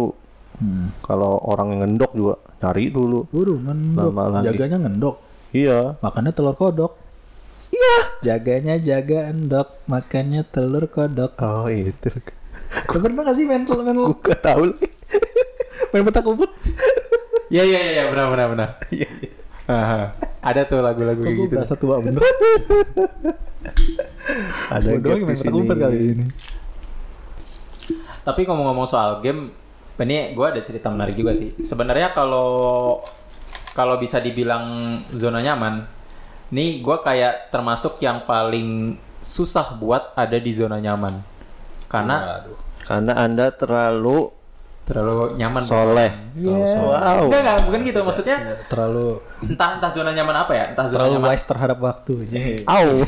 Hmm. 0.56 0.88
kalau 1.04 1.36
orang 1.44 1.75
yang 1.75 1.82
ngendok 1.84 2.15
juga 2.15 2.36
nyari 2.63 2.88
dulu. 2.88 3.27
Waduh, 3.27 3.60
ngendok. 3.60 4.04
Lama 4.08 4.24
lagi. 4.39 4.46
Jaganya 4.50 4.77
ngendok. 4.82 5.15
Iya. 5.51 6.00
Makannya 6.00 6.32
telur 6.32 6.56
kodok. 6.56 6.96
Jaganya 8.24 8.80
jaga 8.80 9.30
endok, 9.30 9.84
makannya 9.86 10.48
telur 10.48 10.88
kodok. 10.88 11.36
Oh 11.38 11.68
itu. 11.68 12.08
Lu 12.93 12.98
pernah 13.01 13.22
gak 13.25 13.36
sih 13.36 13.45
main 13.48 13.63
main, 13.63 13.95
Gue 13.95 14.15
gak 14.22 14.41
tahu 14.41 14.62
lagi. 14.69 14.88
main 15.91 16.03
petak 16.07 16.25
umpet? 16.27 16.51
Iya 17.53 17.63
iya 17.63 17.79
iya 17.79 18.03
benar 18.10 18.25
benar 18.34 18.48
benar. 18.51 18.69
Aha. 19.69 20.13
Ada 20.45 20.62
tuh 20.69 20.81
lagu-lagu 20.81 21.22
kayak 21.25 21.38
gitu. 21.41 21.51
berasa 21.53 21.74
tua 21.77 21.98
bener? 22.01 22.22
Ada 24.69 24.98
doang 25.01 25.25
main 25.25 25.38
petak 25.38 25.53
sini. 25.53 25.62
umpet 25.62 25.77
kali 25.77 25.98
ini. 26.17 26.25
Tapi 28.25 28.41
ngomong-ngomong 28.50 28.88
soal 28.89 29.22
game, 29.22 29.53
ini 30.01 30.34
gue 30.34 30.45
ada 30.45 30.62
cerita 30.62 30.89
menarik 30.89 31.13
juga 31.13 31.38
sih. 31.38 31.53
Sebenarnya 31.62 32.13
kalau 32.13 33.01
kalau 33.77 34.01
bisa 34.01 34.17
dibilang 34.17 34.98
zona 35.13 35.43
nyaman, 35.43 35.86
nih 36.50 36.81
gue 36.81 36.98
kayak 37.05 37.53
termasuk 37.53 38.01
yang 38.01 38.25
paling 38.25 38.98
susah 39.22 39.77
buat 39.77 40.13
ada 40.17 40.38
di 40.41 40.51
zona 40.53 40.81
nyaman. 40.81 41.35
Karena 41.96 42.18
Waduh. 42.20 42.58
Karena 42.86 43.14
anda 43.18 43.50
terlalu 43.50 44.30
terlalu 44.86 45.42
nyaman. 45.42 45.66
soleh. 45.66 46.14
Wow. 46.38 47.25
Enggak, 47.25 47.42
enggak, 47.42 47.58
bukan 47.66 47.80
gitu. 47.82 48.00
Maksudnya 48.06 48.38
Ya, 48.38 48.54
terlalu 48.70 49.18
entah 49.42 49.82
entah 49.82 49.90
zona 49.90 50.14
nyaman 50.14 50.36
apa 50.46 50.54
ya, 50.54 50.66
entah 50.70 50.86
zona 50.86 51.02
terlalu 51.02 51.14
nyaman 51.18 51.30
wise 51.34 51.46
terhadap 51.50 51.78
waktu. 51.82 52.14
Au. 52.70 52.86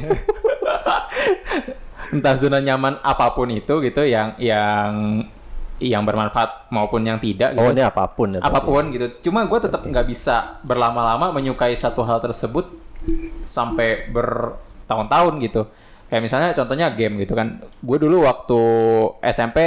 entah 2.17 2.35
zona 2.39 2.63
nyaman 2.63 3.03
apa 3.03 3.35
pun 3.35 3.51
itu 3.51 3.83
gitu 3.83 4.01
yang 4.07 4.31
yang 4.39 5.21
yang 5.77 6.01
bermanfaat 6.01 6.73
maupun 6.73 7.05
yang 7.05 7.21
tidak 7.21 7.53
gitu. 7.53 7.61
Oh 7.61 7.69
ini 7.69 7.85
apa 7.85 8.09
pun 8.09 8.33
ya. 8.33 8.41
apa 8.41 8.65
pun 8.65 8.89
gitu. 8.89 9.29
Cuma 9.29 9.45
gue 9.45 9.59
tetap 9.61 9.85
nggak 9.85 10.09
bisa 10.09 10.57
berlama-lama 10.65 11.29
menyukai 11.29 11.77
satu 11.77 12.01
hal 12.01 12.17
tersebut 12.17 12.65
sampai 13.45 14.09
bertahun-tahun 14.09 15.33
gitu. 15.45 15.69
Kayak 16.07 16.23
misalnya 16.23 16.49
contohnya 16.55 16.87
game 16.95 17.19
gitu 17.23 17.35
kan. 17.35 17.61
Gue 17.83 17.97
dulu 17.99 18.23
waktu 18.23 18.59
SMP 19.27 19.57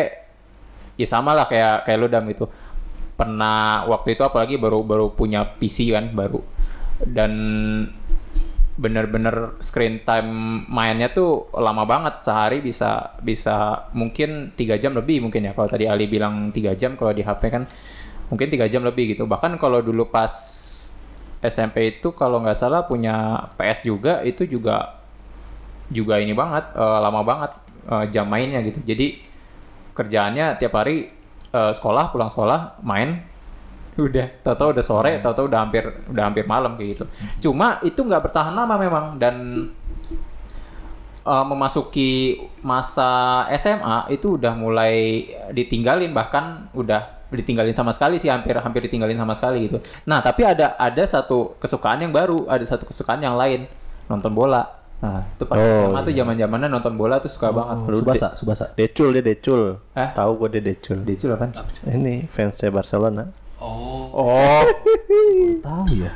ya 0.96 1.06
sama 1.08 1.32
lah 1.36 1.48
kayak 1.48 1.88
kayak 1.88 1.98
lu 2.00 2.08
dam 2.08 2.24
gitu. 2.28 2.48
Pernah 3.16 3.84
waktu 3.88 4.16
itu 4.16 4.22
apalagi 4.24 4.56
baru 4.56 4.80
baru 4.80 5.12
punya 5.12 5.44
PC 5.44 5.92
kan 5.92 6.08
baru 6.16 6.40
dan 7.04 7.32
bener-bener 8.80 9.60
screen 9.60 10.00
time 10.08 10.64
mainnya 10.72 11.12
tuh 11.12 11.52
lama 11.52 11.84
banget 11.84 12.16
sehari 12.24 12.64
bisa 12.64 13.12
bisa 13.20 13.88
mungkin 13.92 14.56
tiga 14.56 14.80
jam 14.80 14.96
lebih 14.96 15.20
mungkin 15.20 15.44
ya 15.44 15.52
kalau 15.52 15.68
tadi 15.68 15.84
Ali 15.84 16.08
bilang 16.08 16.48
tiga 16.48 16.72
jam 16.72 16.96
kalau 16.96 17.12
di 17.12 17.20
HP 17.20 17.42
kan 17.52 17.68
mungkin 18.32 18.48
tiga 18.48 18.64
jam 18.72 18.80
lebih 18.80 19.12
gitu 19.12 19.28
bahkan 19.28 19.52
kalau 19.60 19.84
dulu 19.84 20.08
pas 20.08 20.32
SMP 21.44 22.00
itu 22.00 22.16
kalau 22.16 22.40
nggak 22.40 22.56
salah 22.56 22.88
punya 22.88 23.48
PS 23.60 23.84
juga 23.84 24.24
itu 24.24 24.48
juga 24.48 24.99
juga 25.90 26.16
ini 26.22 26.32
banget 26.32 26.70
eh, 26.72 26.98
lama 27.02 27.20
banget 27.26 27.52
eh, 27.90 28.04
jam 28.14 28.26
mainnya 28.30 28.62
gitu. 28.62 28.80
Jadi 28.86 29.20
kerjaannya 29.92 30.56
tiap 30.56 30.72
hari 30.78 31.10
eh, 31.52 31.72
sekolah 31.74 32.14
pulang 32.14 32.30
sekolah 32.30 32.80
main. 32.86 33.26
Udah 34.00 34.32
tahu-tahu 34.46 34.78
udah 34.78 34.84
sore 34.86 35.12
tahu-tahu 35.20 35.50
udah 35.50 35.60
hampir 35.66 35.84
udah 36.08 36.22
hampir 36.30 36.46
malam 36.46 36.78
kayak 36.78 36.96
gitu. 36.96 37.04
Cuma 37.50 37.82
itu 37.82 38.00
nggak 38.00 38.30
bertahan 38.30 38.54
lama 38.54 38.74
memang. 38.78 39.04
Dan 39.18 39.68
eh, 41.26 41.44
memasuki 41.44 42.40
masa 42.62 43.44
SMA 43.58 44.14
itu 44.14 44.38
udah 44.40 44.54
mulai 44.54 45.26
ditinggalin. 45.52 46.14
Bahkan 46.14 46.72
udah 46.78 47.20
ditinggalin 47.30 47.70
sama 47.70 47.94
sekali 47.94 48.18
sih 48.18 48.26
hampir 48.26 48.58
hampir 48.58 48.82
ditinggalin 48.90 49.14
sama 49.14 49.34
sekali 49.38 49.70
gitu. 49.70 49.78
Nah 50.06 50.18
tapi 50.18 50.42
ada 50.42 50.74
ada 50.74 51.04
satu 51.06 51.54
kesukaan 51.62 52.02
yang 52.02 52.10
baru 52.10 52.46
ada 52.50 52.64
satu 52.66 52.86
kesukaan 52.90 53.22
yang 53.22 53.38
lain. 53.38 53.70
Nonton 54.10 54.34
bola 54.34 54.79
nah 55.00 55.24
itu 55.24 55.44
pas 55.48 55.56
Oh, 55.56 55.88
SMA 55.88 56.00
tuh 56.04 56.12
iya. 56.12 56.18
zaman 56.20 56.34
zamannya 56.36 56.68
nonton 56.68 56.92
bola 56.94 57.16
tuh 57.16 57.32
suka 57.32 57.48
banget 57.50 57.88
Lu 57.88 58.04
Subasa, 58.04 58.36
Subasa. 58.36 58.64
Decul 58.76 59.16
dia 59.16 59.24
decul. 59.24 59.80
Eh? 59.96 60.10
Tahu 60.12 60.30
gue 60.44 60.48
dia 60.60 60.62
decul. 60.72 60.98
di 61.00 61.16
kan 61.16 61.50
Ini 61.88 62.28
fansnya 62.28 62.68
Barcelona. 62.68 63.24
oh 64.12 64.60
Tahu 65.64 65.84
ya. 65.96 66.12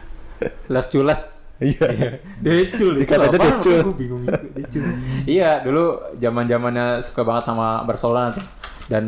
las 0.68 0.92
culas 0.92 1.44
Iya. 1.62 2.18
Decul, 2.42 2.98
Dikata 2.98 3.30
ada 3.30 3.38
apaan? 3.38 3.62
Decul. 3.62 3.78
Apa 3.78 3.88
Gua 3.88 3.96
bingung 3.96 4.22
Decul. 4.52 4.84
iya, 5.24 5.62
dulu 5.62 5.84
zaman 6.18 6.44
zamannya 6.44 6.98
suka 7.00 7.22
banget 7.22 7.44
sama 7.46 7.80
Barcelona 7.86 8.34
tuh. 8.34 8.44
Dan 8.90 9.04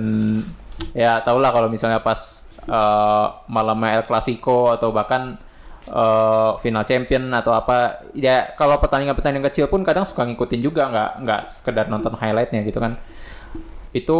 ya 0.95 1.21
tau 1.21 1.37
lah 1.37 1.50
kalau 1.52 1.68
misalnya 1.68 2.00
pas 2.00 2.47
eh, 2.64 3.26
malamnya 3.50 4.00
El 4.00 4.04
Clasico 4.06 4.73
atau 4.73 4.95
bahkan 4.95 5.37
eh, 5.87 6.50
final 6.59 6.83
champion 6.83 7.31
atau 7.31 7.52
apa 7.52 8.02
ya 8.12 8.52
kalau 8.52 8.76
pertandingan-pertandingan 8.76 9.47
kecil 9.47 9.66
pun 9.66 9.83
kadang 9.83 10.02
suka 10.02 10.25
ngikutin 10.25 10.61
juga 10.61 10.87
nggak 10.87 11.11
nggak 11.23 11.40
sekedar 11.49 11.87
nonton 11.87 12.14
highlightnya 12.14 12.62
gitu 12.62 12.78
kan 12.78 12.99
itu 13.90 14.19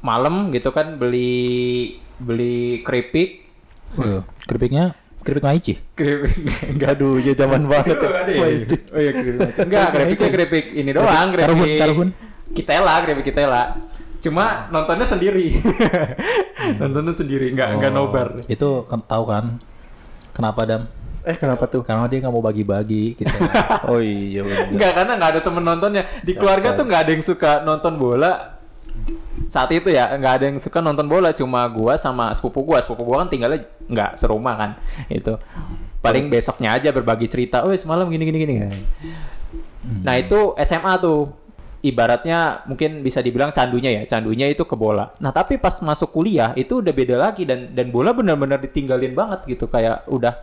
malam 0.00 0.50
gitu 0.50 0.70
kan 0.70 0.96
beli 0.96 1.96
beli 2.16 2.80
keripik 2.80 3.44
Waduh, 3.94 4.22
keripiknya 4.44 4.92
keripik 5.22 5.42
maici. 5.42 5.74
keripik 5.94 6.34
enggak 6.74 6.90
Aduh, 6.94 7.18
ya 7.18 7.34
zaman 7.34 7.66
banget. 7.66 7.98
ya. 8.28 8.46
Itu. 8.46 8.76
Oh 8.90 9.00
iya 9.00 9.10
keripik. 9.10 9.48
Enggak, 9.58 9.86
keripiknya 9.90 10.28
keripik 10.30 10.66
ini 10.72 10.90
doang, 10.90 11.26
keripik. 11.30 11.50
Karhun, 11.50 11.70
karhun. 11.78 12.08
Kitela, 12.50 12.94
keripik 13.02 13.24
kitela. 13.26 13.62
Cuma 14.18 14.70
nontonnya 14.70 15.02
sendiri. 15.02 15.58
nontonnya 16.80 17.10
sendiri, 17.12 17.50
enggak 17.50 17.74
enggak 17.74 17.90
Oh, 17.90 17.96
nobar. 17.96 18.26
Itu 18.46 18.86
kan 18.86 19.02
tahu 19.02 19.24
kan 19.26 19.44
kenapa 20.36 20.68
Dam? 20.68 20.84
Eh 21.26 21.34
kenapa 21.34 21.64
tuh? 21.66 21.80
Karena 21.80 22.04
dia 22.06 22.20
nggak 22.22 22.34
mau 22.36 22.44
bagi-bagi 22.44 23.16
gitu. 23.18 23.26
Oh 23.90 23.98
iya 23.98 24.44
benar. 24.44 24.68
Enggak, 24.70 24.92
karena 24.94 25.12
enggak 25.18 25.30
ada 25.34 25.40
temen 25.42 25.62
nontonnya. 25.64 26.02
Di 26.22 26.32
keluarga 26.36 26.68
Dasar. 26.70 26.78
tuh 26.78 26.84
enggak 26.86 27.02
ada 27.02 27.10
yang 27.16 27.24
suka 27.24 27.50
nonton 27.64 27.92
bola. 27.98 28.32
Saat 29.50 29.70
itu 29.74 29.88
ya, 29.90 30.12
enggak 30.14 30.32
ada 30.38 30.44
yang 30.52 30.58
suka 30.62 30.78
nonton 30.78 31.06
bola, 31.10 31.34
cuma 31.34 31.66
gua 31.66 31.98
sama 31.98 32.30
sepupu 32.36 32.62
gua. 32.62 32.78
Sepupu 32.78 33.02
gua 33.02 33.26
kan 33.26 33.28
tinggalnya 33.32 33.66
enggak 33.90 34.14
serumah 34.14 34.54
kan. 34.54 34.70
Itu. 35.10 35.34
Paling 35.98 36.30
besoknya 36.30 36.78
aja 36.78 36.94
berbagi 36.94 37.26
cerita, 37.26 37.66
"Oh, 37.66 37.74
semalam 37.74 38.06
gini 38.06 38.22
gini 38.22 38.38
gini." 38.46 38.54
Nah, 40.06 40.14
itu 40.18 40.54
SMA 40.62 40.94
tuh 41.02 41.30
ibaratnya 41.86 42.66
mungkin 42.66 43.00
bisa 43.06 43.22
dibilang 43.22 43.54
candunya 43.54 44.02
ya, 44.02 44.18
candunya 44.18 44.50
itu 44.50 44.66
ke 44.66 44.74
bola. 44.74 45.14
Nah, 45.22 45.30
tapi 45.30 45.56
pas 45.56 45.78
masuk 45.78 46.10
kuliah 46.10 46.50
itu 46.58 46.82
udah 46.82 46.90
beda 46.90 47.16
lagi 47.16 47.46
dan 47.46 47.70
dan 47.70 47.94
bola 47.94 48.10
benar-benar 48.10 48.58
ditinggalin 48.58 49.14
banget 49.14 49.46
gitu 49.46 49.70
kayak 49.70 50.02
udah 50.10 50.34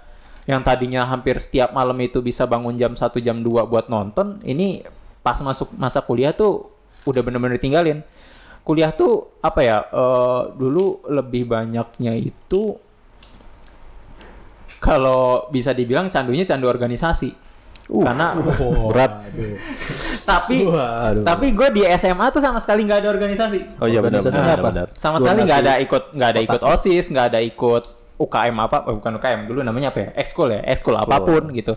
yang 0.44 0.60
tadinya 0.64 1.08
hampir 1.08 1.40
setiap 1.40 1.72
malam 1.72 1.96
itu 2.04 2.20
bisa 2.20 2.44
bangun 2.44 2.76
jam 2.76 2.92
1 2.96 3.16
jam 3.24 3.40
2 3.40 3.64
buat 3.68 3.88
nonton, 3.88 4.44
ini 4.44 4.84
pas 5.24 5.40
masuk 5.40 5.72
masa 5.80 6.04
kuliah 6.04 6.36
tuh 6.36 6.68
udah 7.08 7.22
benar-benar 7.24 7.60
ditinggalin. 7.60 8.04
Kuliah 8.64 8.96
tuh 8.96 9.40
apa 9.44 9.60
ya? 9.60 9.78
eh, 9.88 10.42
dulu 10.56 11.04
lebih 11.12 11.48
banyaknya 11.48 12.16
itu 12.16 12.80
kalau 14.84 15.48
bisa 15.48 15.72
dibilang 15.72 16.12
candunya 16.12 16.44
candu 16.44 16.68
organisasi. 16.68 17.43
Karena 17.84 18.32
Berat. 18.90 19.12
tapi 20.24 20.64
Waduh. 20.64 21.24
tapi 21.28 21.52
gue 21.52 21.68
di 21.74 21.82
SMA 21.94 22.32
tuh 22.32 22.40
sama 22.40 22.58
sekali 22.64 22.88
nggak 22.88 23.00
ada 23.04 23.10
organisasi. 23.12 23.60
Oh 23.84 23.88
iya 23.88 24.00
benar 24.00 24.24
sama 24.96 25.20
sekali 25.20 25.44
nggak 25.44 25.60
ada 25.62 25.74
ikut 25.84 26.04
nggak 26.16 26.30
ada 26.32 26.42
ikut 26.42 26.62
osis 26.64 27.12
nggak 27.12 27.26
ada 27.36 27.40
ikut 27.44 27.84
UKM 28.14 28.56
apa 28.56 28.88
eh, 28.88 28.96
bukan 28.96 29.12
UKM 29.20 29.42
dulu 29.46 29.60
namanya 29.62 29.92
apa 29.92 30.00
ya? 30.00 30.10
Ekskul 30.16 30.54
ya? 30.54 30.62
Ekskul 30.64 30.96
apa 30.96 31.20
pun 31.20 31.52
gitu. 31.52 31.76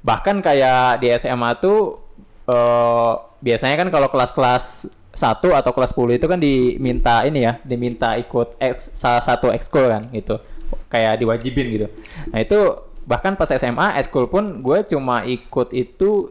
Bahkan 0.00 0.40
kayak 0.40 1.04
di 1.04 1.12
SMA 1.12 1.50
tuh 1.60 2.00
eh, 2.48 3.12
biasanya 3.42 3.76
kan 3.76 3.88
kalau 3.92 4.08
kelas-kelas 4.08 4.88
satu 5.12 5.52
atau 5.52 5.76
kelas 5.76 5.92
10 5.92 6.16
itu 6.16 6.24
kan 6.24 6.40
diminta 6.40 7.20
ini 7.28 7.44
ya 7.44 7.60
diminta 7.60 8.16
ikut 8.16 8.56
eks- 8.56 8.96
salah 8.96 9.20
satu 9.20 9.52
ekskul 9.52 9.84
kan 9.84 10.08
gitu. 10.08 10.40
Kayak 10.88 11.20
diwajibin 11.20 11.66
gitu. 11.68 11.86
Nah 12.32 12.40
itu 12.40 12.60
bahkan 13.04 13.34
pas 13.34 13.50
SMA 13.50 13.98
ekskul 13.98 14.30
pun 14.30 14.62
gue 14.62 14.78
cuma 14.86 15.26
ikut 15.26 15.74
itu 15.74 16.30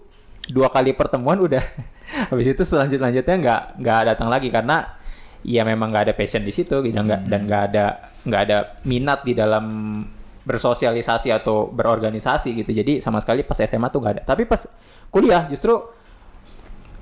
dua 0.50 0.72
kali 0.72 0.96
pertemuan 0.96 1.40
udah. 1.40 1.64
Habis 2.32 2.56
itu 2.56 2.64
selanjut 2.68 3.00
lanjutnya 3.00 3.36
nggak 3.40 3.62
nggak 3.80 4.00
datang 4.16 4.28
lagi 4.28 4.52
karena 4.52 5.00
ya 5.42 5.64
memang 5.64 5.90
nggak 5.90 6.12
ada 6.12 6.14
passion 6.14 6.46
di 6.46 6.54
situ 6.54 6.84
gitu 6.84 6.98
nggak 6.98 7.26
dan 7.26 7.50
nggak 7.50 7.64
ada 7.72 7.86
nggak 8.22 8.42
ada 8.46 8.58
minat 8.86 9.26
di 9.26 9.34
dalam 9.34 9.66
bersosialisasi 10.42 11.30
atau 11.30 11.70
berorganisasi 11.70 12.58
gitu. 12.58 12.72
Jadi 12.74 13.00
sama 13.00 13.22
sekali 13.22 13.46
pas 13.46 13.58
SMA 13.58 13.88
tuh 13.94 14.02
nggak 14.02 14.14
ada. 14.20 14.24
Tapi 14.26 14.50
pas 14.50 14.66
kuliah 15.14 15.46
justru 15.48 15.78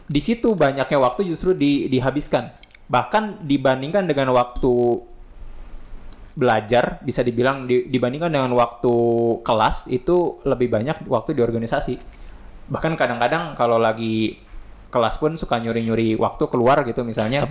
di 0.09 0.19
situ 0.19 0.57
banyaknya 0.57 0.97
waktu 0.99 1.29
justru 1.29 1.55
di, 1.55 1.87
dihabiskan. 1.87 2.51
Bahkan 2.89 3.45
dibandingkan 3.45 4.09
dengan 4.09 4.33
waktu 4.33 4.73
belajar 6.31 7.01
bisa 7.01 7.19
dibilang 7.19 7.63
di- 7.63 7.85
dibandingkan 7.85 8.29
dengan 8.29 8.51
waktu 8.51 8.93
kelas 9.41 9.87
itu 9.87 10.39
lebih 10.43 10.69
banyak 10.69 11.05
waktu 11.05 11.31
di 11.31 11.41
organisasi 11.41 11.95
bahkan 12.67 12.93
kadang-kadang 12.93 13.53
kalau 13.53 13.75
lagi 13.75 14.37
kelas 14.87 15.17
pun 15.17 15.33
suka 15.33 15.57
nyuri-nyuri 15.57 16.13
waktu 16.15 16.43
keluar 16.45 16.81
gitu 16.83 17.01
misalnya 17.01 17.49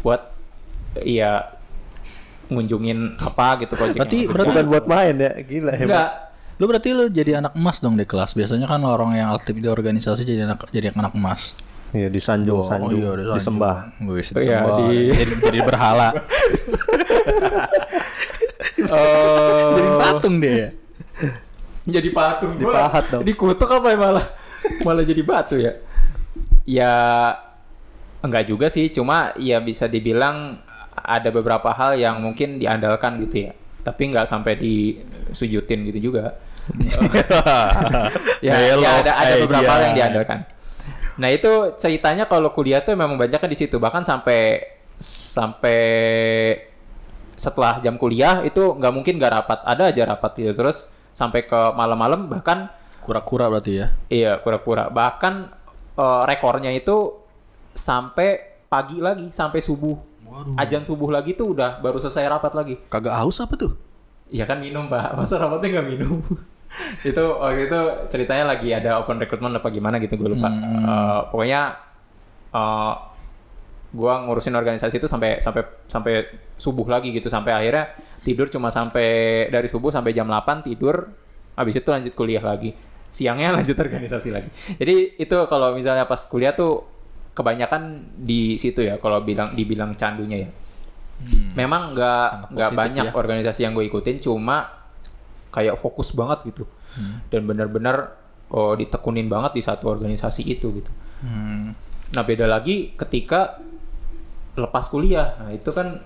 buat 0.00 0.32
iya 1.00 1.52
ngunjungin 2.46 3.16
apa 3.18 3.58
gitu 3.58 3.72
project 3.72 4.00
Berarti- 4.00 4.26
berarti- 4.26 4.50
Bukan 4.50 4.66
buat 4.68 4.84
main 4.86 5.14
ya, 5.16 5.32
gila 5.40 5.72
hebat. 5.72 5.86
enggak 5.86 6.10
Lu 6.54 6.64
berarti 6.64 6.94
lu 6.94 7.10
jadi 7.10 7.42
anak 7.42 7.58
emas 7.58 7.82
dong 7.82 7.98
di 7.98 8.06
kelas. 8.06 8.30
Biasanya 8.30 8.70
kan 8.70 8.78
orang 8.80 9.10
yang 9.12 9.34
aktif 9.34 9.58
di 9.58 9.66
organisasi 9.66 10.22
jadi 10.22 10.46
anak 10.46 10.70
jadi 10.70 10.94
anak 10.94 11.10
emas. 11.12 11.58
Iya 11.90 12.06
disanjung, 12.06 12.62
sanjung, 12.62 12.94
iya, 12.94 13.34
disembah. 13.34 13.90
Wih, 13.98 14.06
Oh, 14.06 14.14
iya, 14.14 14.22
disembah. 14.22 14.76
di- 14.86 15.10
jadi, 15.10 15.32
jadi 15.40 15.58
berhala. 15.60 16.08
Oh, 18.90 19.78
jadi 19.78 19.90
patung 19.96 20.36
dia. 20.42 20.68
jadi 21.84 22.08
patung 22.10 22.52
Dipahat 22.58 23.04
dong. 23.12 23.22
dikutuk 23.22 23.68
apa 23.70 23.86
ya 23.92 23.98
malah? 23.98 24.26
Malah 24.82 25.04
jadi 25.04 25.22
batu 25.22 25.54
ya? 25.60 25.78
Ya 26.64 26.92
enggak 28.24 28.48
juga 28.48 28.66
sih. 28.72 28.90
Cuma 28.90 29.30
ya 29.36 29.60
bisa 29.60 29.84
dibilang 29.86 30.58
ada 30.94 31.28
beberapa 31.28 31.70
hal 31.70 31.94
yang 31.94 32.18
mungkin 32.18 32.56
diandalkan 32.58 33.20
gitu 33.28 33.46
ya. 33.46 33.52
Tapi 33.84 34.10
nggak 34.10 34.26
sampai 34.26 34.56
disujutin 34.58 35.84
gitu 35.92 36.10
juga. 36.10 36.34
Ya, 38.44 38.56
Hello, 38.60 38.80
ya 38.84 39.00
ada 39.04 39.12
ada 39.16 39.34
beberapa 39.40 39.68
hal 39.68 39.80
yang 39.88 39.94
diandalkan. 39.96 40.38
Nah 41.16 41.28
itu 41.30 41.76
ceritanya 41.76 42.24
kalau 42.24 42.50
kuliah 42.52 42.80
tuh 42.80 42.92
memang 42.96 43.16
banyaknya 43.16 43.48
di 43.48 43.56
situ. 43.56 43.76
Bahkan 43.76 44.02
sampai 44.04 44.64
sampai 45.00 45.80
setelah 47.44 47.76
jam 47.84 48.00
kuliah 48.00 48.40
itu 48.40 48.72
nggak 48.72 48.92
mungkin 48.96 49.20
nggak 49.20 49.32
rapat 49.36 49.58
ada 49.68 49.92
aja 49.92 50.02
rapat 50.08 50.32
gitu 50.40 50.56
terus 50.56 50.88
sampai 51.12 51.44
ke 51.44 51.60
malam-malam 51.76 52.24
bahkan 52.26 52.72
Kura-kura 53.04 53.52
berarti 53.52 53.84
ya. 53.84 53.86
iya 54.08 54.32
pura-pura 54.40 54.88
bahkan 54.88 55.52
eh, 55.94 56.22
rekornya 56.24 56.72
itu 56.72 57.20
sampai 57.76 58.40
pagi 58.64 58.98
lagi 58.98 59.28
sampai 59.28 59.60
subuh 59.60 59.92
Waduh. 60.24 60.56
ajan 60.56 60.82
subuh 60.82 61.12
lagi 61.12 61.36
tuh 61.36 61.52
udah 61.52 61.78
baru 61.78 62.00
selesai 62.00 62.24
rapat 62.26 62.52
lagi 62.56 62.74
Kagak 62.88 63.12
haus 63.20 63.38
apa 63.38 63.54
tuh? 63.54 63.76
Iya 64.32 64.48
kan 64.48 64.58
minum 64.58 64.88
pak, 64.88 65.12
masa 65.20 65.36
rapatnya 65.36 65.78
nggak 65.78 65.86
minum? 65.86 66.18
itu 67.06 67.22
waktu 67.22 67.70
itu 67.70 67.78
ceritanya 68.10 68.50
lagi 68.50 68.74
ada 68.74 68.98
open 68.98 69.20
recruitment 69.20 69.54
apa 69.54 69.68
gimana 69.70 70.00
gitu 70.02 70.16
gue 70.16 70.32
lupa. 70.32 70.48
Eh, 70.50 71.20
pokoknya 71.30 71.60
eh 72.50 72.92
gua 73.94 74.26
ngurusin 74.26 74.58
organisasi 74.58 74.98
itu 74.98 75.06
sampai 75.06 75.38
sampai 75.38 75.62
sampai 75.86 76.14
subuh 76.58 76.84
lagi 76.90 77.14
gitu 77.14 77.30
sampai 77.30 77.54
akhirnya 77.54 77.94
tidur 78.26 78.50
cuma 78.50 78.72
sampai 78.72 79.46
dari 79.52 79.70
subuh 79.70 79.94
sampai 79.94 80.10
jam 80.10 80.26
8 80.26 80.66
tidur, 80.66 81.12
habis 81.54 81.78
itu 81.78 81.86
lanjut 81.86 82.12
kuliah 82.16 82.42
lagi. 82.42 82.74
Siangnya 83.14 83.52
lanjut 83.60 83.78
organisasi 83.78 84.28
lagi. 84.34 84.50
Jadi 84.74 85.20
itu 85.20 85.36
kalau 85.46 85.70
misalnya 85.76 86.08
pas 86.08 86.24
kuliah 86.26 86.56
tuh 86.56 86.82
kebanyakan 87.36 88.14
di 88.14 88.56
situ 88.58 88.82
ya 88.82 88.98
kalau 88.98 89.22
bilang 89.22 89.54
dibilang 89.54 89.94
candunya 89.94 90.48
ya. 90.48 90.50
Memang 91.54 91.94
nggak 91.94 92.50
nggak 92.50 92.70
banyak 92.74 93.06
ya. 93.08 93.14
organisasi 93.14 93.62
yang 93.62 93.72
gue 93.78 93.86
ikutin, 93.86 94.18
cuma 94.18 94.66
kayak 95.54 95.78
fokus 95.78 96.10
banget 96.10 96.50
gitu, 96.50 96.66
dan 97.30 97.46
benar-benar 97.46 98.18
oh, 98.50 98.74
ditekunin 98.74 99.30
banget 99.30 99.54
di 99.54 99.62
satu 99.62 99.86
organisasi 99.86 100.42
itu 100.42 100.74
gitu. 100.74 100.90
Hmm. 101.22 101.70
Nah 102.10 102.22
beda 102.26 102.50
lagi 102.50 102.98
ketika 102.98 103.62
lepas 104.54 104.86
kuliah, 104.90 105.34
nah 105.40 105.50
itu 105.50 105.70
kan 105.74 106.00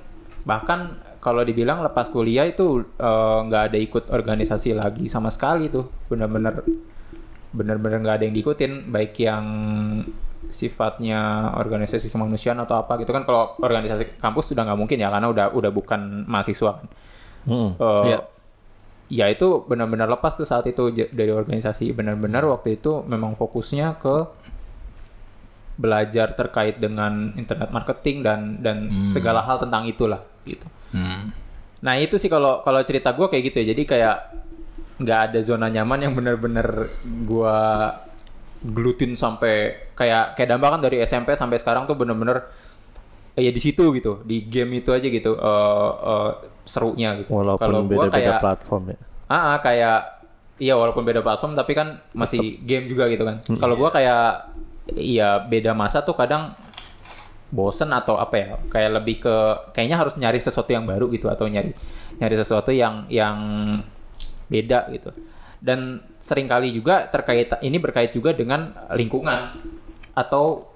bahkan 0.44 0.96
kalau 1.20 1.42
dibilang 1.42 1.82
lepas 1.84 2.08
kuliah 2.08 2.46
itu 2.48 2.84
eh, 2.96 3.38
nggak 3.44 3.62
ada 3.72 3.78
ikut 3.78 4.04
organisasi 4.08 4.72
lagi 4.76 5.06
sama 5.10 5.28
sekali 5.28 5.68
tuh, 5.68 5.88
benar-benar 6.08 6.64
benar-benar 7.52 7.98
nggak 8.04 8.16
ada 8.20 8.24
yang 8.28 8.36
diikutin, 8.36 8.92
baik 8.92 9.14
yang 9.20 9.44
sifatnya 10.48 11.52
organisasi 11.60 12.08
kemanusiaan 12.08 12.56
atau 12.64 12.80
apa 12.80 12.96
gitu 13.04 13.12
kan 13.12 13.28
kalau 13.28 13.60
organisasi 13.60 14.16
kampus 14.16 14.56
sudah 14.56 14.64
nggak 14.64 14.80
mungkin 14.80 14.96
ya 14.96 15.12
karena 15.12 15.28
udah 15.28 15.46
udah 15.52 15.70
bukan 15.72 16.24
mahasiswa 16.24 16.80
kan. 16.80 16.86
Hmm. 17.44 17.70
Eh, 17.76 18.04
Iya. 18.14 18.20
Ya 19.08 19.24
itu 19.32 19.64
benar-benar 19.64 20.04
lepas 20.04 20.36
tuh 20.36 20.44
saat 20.44 20.68
itu 20.68 20.92
dari 20.92 21.32
organisasi 21.32 21.96
benar-benar 21.96 22.44
waktu 22.44 22.76
itu 22.76 23.00
memang 23.08 23.40
fokusnya 23.40 23.96
ke 23.96 24.28
belajar 25.78 26.34
terkait 26.34 26.82
dengan 26.82 27.32
internet 27.38 27.70
marketing 27.70 28.26
dan 28.26 28.40
dan 28.58 28.98
segala 28.98 29.46
hal 29.46 29.62
tentang 29.62 29.86
itulah 29.86 30.18
gitu. 30.42 30.66
Hmm. 30.90 31.30
Nah 31.80 31.94
itu 31.96 32.18
sih 32.18 32.26
kalau 32.26 32.60
kalau 32.66 32.82
cerita 32.82 33.14
gue 33.14 33.30
kayak 33.30 33.42
gitu 33.48 33.56
ya 33.62 33.66
jadi 33.72 33.82
kayak 33.86 34.16
nggak 34.98 35.20
ada 35.30 35.38
zona 35.46 35.70
nyaman 35.70 36.10
yang 36.10 36.12
benar-benar 36.18 36.90
gue 37.06 37.58
glutin 38.58 39.14
sampai 39.14 39.86
kayak 39.94 40.34
kayak 40.34 40.48
Damba 40.50 40.74
kan 40.74 40.82
dari 40.82 40.98
SMP 41.06 41.38
sampai 41.38 41.62
sekarang 41.62 41.86
tuh 41.86 41.94
bener-bener 41.94 42.42
eh, 43.38 43.46
ya 43.46 43.52
di 43.54 43.60
situ 43.62 43.94
gitu 43.94 44.26
di 44.26 44.50
game 44.50 44.82
itu 44.82 44.90
aja 44.90 45.06
gitu 45.06 45.38
eh, 45.38 45.92
eh, 45.94 46.30
serunya 46.66 47.14
gitu. 47.22 47.30
Walaupun 47.30 47.62
Kalau 47.62 47.80
gua 47.86 48.10
beda-beda 48.10 48.18
kayak 48.18 48.42
platform 48.42 48.82
ya. 48.90 48.98
ah 49.28 49.60
kayak 49.60 49.98
iya 50.58 50.74
walaupun 50.74 51.04
beda 51.04 51.22
platform 51.22 51.54
tapi 51.54 51.72
kan 51.78 52.02
masih 52.18 52.58
game 52.66 52.90
juga 52.90 53.06
gitu 53.06 53.22
kan. 53.22 53.38
Kalau 53.46 53.74
gua 53.78 53.94
kayak 53.94 54.50
iya 54.96 55.42
beda 55.42 55.76
masa 55.76 56.00
tuh 56.00 56.16
kadang 56.16 56.56
bosen 57.48 57.88
atau 57.92 58.20
apa 58.20 58.34
ya 58.36 58.48
kayak 58.68 58.90
lebih 59.00 59.24
ke 59.24 59.36
kayaknya 59.72 59.96
harus 59.96 60.14
nyari 60.20 60.36
sesuatu 60.36 60.68
yang 60.68 60.84
baru 60.84 61.08
gitu 61.08 61.32
atau 61.32 61.48
nyari 61.48 61.72
nyari 62.20 62.34
sesuatu 62.36 62.70
yang 62.72 63.08
yang 63.08 63.64
beda 64.48 64.88
gitu. 64.92 65.12
Dan 65.58 65.98
sering 66.22 66.46
kali 66.46 66.70
juga 66.70 67.08
terkait 67.10 67.50
ini 67.64 67.76
berkait 67.82 68.14
juga 68.14 68.30
dengan 68.30 68.70
lingkungan 68.94 69.52
atau 70.14 70.70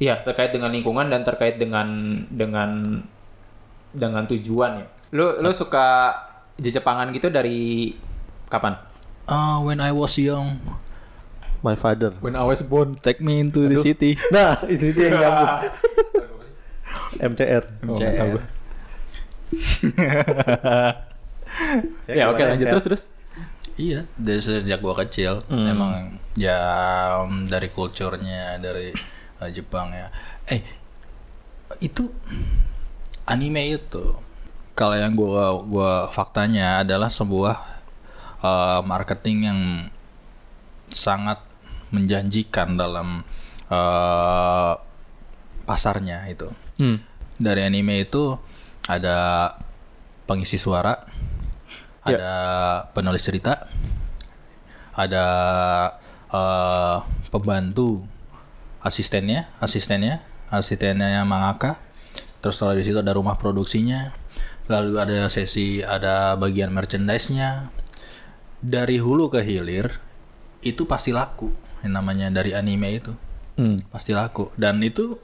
ya 0.00 0.18
terkait 0.22 0.54
dengan 0.54 0.72
lingkungan 0.72 1.10
dan 1.12 1.22
terkait 1.22 1.60
dengan 1.60 1.86
dengan 2.30 3.02
dengan 3.94 4.22
tujuan 4.26 4.82
ya. 4.82 4.86
Lu 5.14 5.26
lu 5.42 5.50
suka 5.54 6.14
Jepangan 6.54 7.10
gitu 7.10 7.34
dari 7.34 7.90
kapan? 8.46 8.78
Ah, 9.26 9.58
when 9.58 9.82
I 9.82 9.90
was 9.90 10.14
young, 10.14 10.62
My 11.64 11.72
father. 11.74 12.12
when 12.20 12.36
I 12.36 12.44
was 12.44 12.60
born 12.60 13.00
take 13.00 13.24
me 13.24 13.40
into 13.40 13.64
the 13.64 13.80
city. 13.80 14.20
Nah, 14.36 14.60
itu 14.68 14.92
dia 14.92 15.08
yang 15.08 15.16
nyambung. 15.16 15.52
MCR. 17.32 17.64
Oh, 17.88 17.96
nggak 17.96 18.12
tahu 18.14 18.28
gua. 18.36 18.44
ya 22.10 22.24
oke 22.28 22.42
lanjut 22.42 22.66
MCR? 22.66 22.72
terus 22.76 22.84
terus 22.84 23.02
Iya, 23.74 24.06
dari 24.14 24.38
sejak 24.38 24.78
gua 24.78 24.94
kecil 24.94 25.42
Hmm. 25.50 25.66
emang 25.66 25.92
ya 26.38 26.58
um, 27.18 27.42
dari 27.42 27.66
kulturnya 27.66 28.54
dari 28.62 28.94
uh, 29.42 29.50
Jepang 29.50 29.90
ya. 29.90 30.14
Eh, 30.46 30.62
itu 31.82 32.06
anime 33.24 33.74
itu 33.74 34.14
kalau 34.76 34.94
yang 34.94 35.16
gua 35.18 35.58
gua 35.66 35.90
faktanya 36.14 36.86
adalah 36.86 37.10
sebuah 37.10 37.56
uh, 38.46 38.78
marketing 38.86 39.38
yang 39.42 39.60
sangat 40.86 41.42
menjanjikan 41.94 42.74
dalam 42.74 43.22
uh, 43.70 44.74
pasarnya 45.64 46.26
itu. 46.26 46.50
hmm. 46.82 46.98
Dari 47.38 47.62
anime 47.66 48.02
itu 48.04 48.34
ada 48.86 49.50
pengisi 50.28 50.58
suara, 50.60 50.94
Ya. 52.04 52.20
ada 52.20 52.32
penulis 52.92 53.24
cerita, 53.24 53.64
ada 54.92 55.26
eh, 56.28 56.96
pembantu 57.32 58.04
asistennya, 58.84 59.48
asistennya, 59.56 60.20
asistennya 60.52 61.24
mangaka. 61.24 61.80
Terus 62.44 62.60
kalau 62.60 62.76
di 62.76 62.84
situ 62.84 63.00
ada 63.00 63.16
rumah 63.16 63.40
produksinya, 63.40 64.12
lalu 64.68 65.00
ada 65.00 65.32
sesi, 65.32 65.80
ada 65.80 66.36
bagian 66.36 66.68
merchandise-nya. 66.76 67.72
Dari 68.60 69.00
hulu 69.00 69.32
ke 69.32 69.40
hilir 69.40 69.96
itu 70.60 70.84
pasti 70.84 71.08
laku. 71.12 71.48
Yang 71.84 71.92
namanya 71.92 72.26
dari 72.32 72.56
anime 72.56 72.88
itu. 72.96 73.12
Hmm. 73.54 73.86
pasti 73.86 74.10
laku. 74.10 74.50
Dan 74.58 74.82
itu 74.82 75.14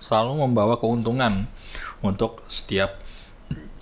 selalu 0.00 0.48
membawa 0.48 0.80
keuntungan 0.80 1.44
untuk 2.00 2.40
setiap 2.48 2.96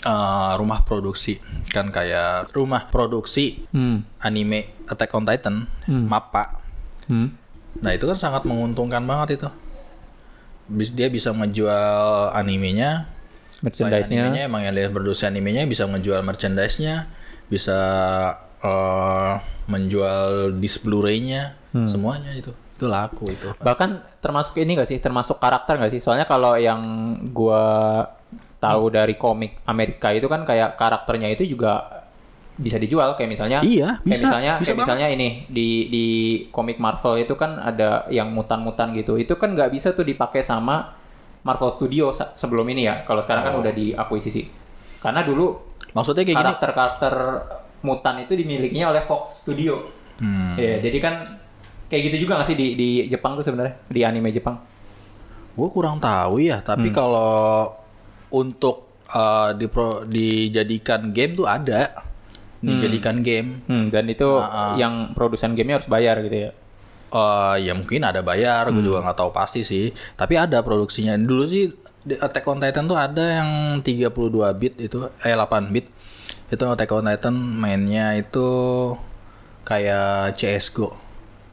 uh, 0.02 0.58
rumah 0.58 0.82
produksi. 0.82 1.38
Kan 1.70 1.94
kayak 1.94 2.50
rumah 2.50 2.90
produksi 2.90 3.62
Hmm. 3.70 4.02
anime 4.18 4.74
Attack 4.90 5.14
on 5.14 5.22
Titan 5.22 5.70
Mappa. 5.86 6.58
Hmm. 7.06 7.34
nah 7.80 7.94
itu 7.94 8.02
kan 8.06 8.18
sangat 8.18 8.42
menguntungkan 8.42 9.02
banget 9.06 9.38
itu. 9.38 9.48
Bis 10.66 10.90
dia 10.90 11.06
bisa 11.06 11.30
menjual 11.30 12.34
animenya. 12.34 13.06
Merchandise-nya. 13.62 14.26
Animenya 14.26 14.42
emang 14.50 14.66
yang 14.66 14.74
dia 14.74 14.90
produksi 14.90 15.22
animenya 15.28 15.70
bisa 15.70 15.86
menjual 15.86 16.18
merchandise-nya 16.26 17.06
bisa 17.46 17.78
eh, 18.62 19.34
menjual 19.70 20.58
disc 20.58 20.82
Blu-ray-nya 20.82 21.54
semuanya 21.86 22.34
itu. 22.34 22.50
Itu 22.74 22.90
laku 22.90 23.30
itu. 23.30 23.54
Bahkan 23.60 24.18
termasuk 24.18 24.58
ini 24.58 24.74
gak 24.74 24.90
sih? 24.90 24.98
Termasuk 24.98 25.38
karakter 25.38 25.78
gak 25.78 25.92
sih? 25.94 26.02
Soalnya 26.02 26.26
kalau 26.26 26.58
yang 26.58 26.82
gua 27.30 28.02
tahu 28.60 28.92
dari 28.92 29.16
komik 29.16 29.64
Amerika 29.64 30.12
itu 30.12 30.28
kan 30.28 30.44
kayak 30.44 30.76
karakternya 30.76 31.32
itu 31.32 31.46
juga 31.48 32.02
bisa 32.60 32.76
dijual. 32.76 33.16
Kayak 33.16 33.30
misalnya 33.36 33.58
Iya, 33.64 34.00
kayak 34.00 34.08
bisa. 34.08 34.24
misalnya 34.26 34.52
Bisa 34.60 34.72
kayak 34.72 34.80
misalnya 34.84 35.06
ini 35.12 35.28
di 35.48 35.68
di 35.88 36.06
komik 36.52 36.76
Marvel 36.76 37.22
itu 37.22 37.36
kan 37.36 37.56
ada 37.56 38.04
yang 38.12 38.32
mutan-mutan 38.32 38.92
gitu. 38.96 39.16
Itu 39.16 39.40
kan 39.40 39.56
nggak 39.56 39.70
bisa 39.72 39.92
tuh 39.96 40.04
dipakai 40.04 40.44
sama 40.44 40.96
Marvel 41.40 41.72
Studio 41.72 42.12
sebelum 42.12 42.68
ini 42.68 42.84
ya. 42.84 43.04
Kalau 43.04 43.24
sekarang 43.24 43.48
kan 43.48 43.54
udah 43.60 43.72
diakuisisi. 43.72 44.44
Karena 45.00 45.24
dulu 45.24 45.56
maksudnya 45.96 46.24
kayak 46.24 46.36
gini. 46.36 46.44
karakter-karakter 46.44 47.14
Mutan 47.80 48.20
itu 48.20 48.32
dimilikinya 48.32 48.90
oleh 48.90 49.00
Fox 49.00 49.42
Studio. 49.42 49.80
Hmm. 50.18 50.52
Iya, 50.54 50.80
jadi 50.80 50.98
kan 50.98 51.14
kayak 51.86 52.02
gitu 52.06 52.16
juga 52.22 52.38
nggak 52.38 52.48
sih 52.48 52.54
di 52.54 52.68
di 52.74 52.88
Jepang 53.04 53.34
tuh 53.34 53.42
sebenarnya 53.42 53.80
di 53.86 54.00
anime 54.00 54.28
Jepang? 54.28 54.60
Gue 55.50 55.68
kurang 55.68 55.98
tahu 55.98 56.38
ya, 56.38 56.60
tapi 56.60 56.88
kalau 56.90 57.72
untuk 58.30 58.86
uh, 59.10 59.50
dipro- 59.52 60.04
dijadikan 60.04 61.10
game 61.10 61.34
tuh 61.34 61.44
ada. 61.44 62.06
Dijadikan 62.60 63.24
game. 63.24 63.64
Hmm, 63.66 63.88
dan 63.88 64.04
itu 64.04 64.28
Ah, 64.30 64.44
ah. 64.44 64.74
yang 64.76 65.16
produsen 65.16 65.52
gamenya 65.52 65.80
harus 65.80 65.88
bayar 65.88 66.20
gitu 66.20 66.36
ya. 66.38 66.50
Eh 67.10 67.56
ya 67.64 67.72
mungkin 67.72 68.04
ada 68.04 68.20
bayar, 68.20 68.70
gue 68.70 68.84
juga 68.84 69.02
nggak 69.02 69.18
tahu 69.18 69.30
pasti 69.32 69.64
sih. 69.64 69.88
Tapi 70.14 70.36
ada 70.36 70.60
produksinya. 70.60 71.16
Dulu 71.16 71.42
sih 71.42 71.72
Attack 72.14 72.46
on 72.46 72.60
Titan 72.60 72.84
tuh 72.84 72.94
ada 72.94 73.42
yang 73.42 73.50
32 73.80 74.12
bit 74.54 74.78
itu, 74.78 75.08
eh 75.18 75.34
8 75.34 75.42
bit. 75.68 75.88
Itu 76.50 76.66
Attack 76.66 76.90
on 76.90 77.06
Titan 77.06 77.34
mainnya 77.38 78.18
itu 78.18 78.48
kayak 79.62 80.34
CS:GO. 80.34 80.98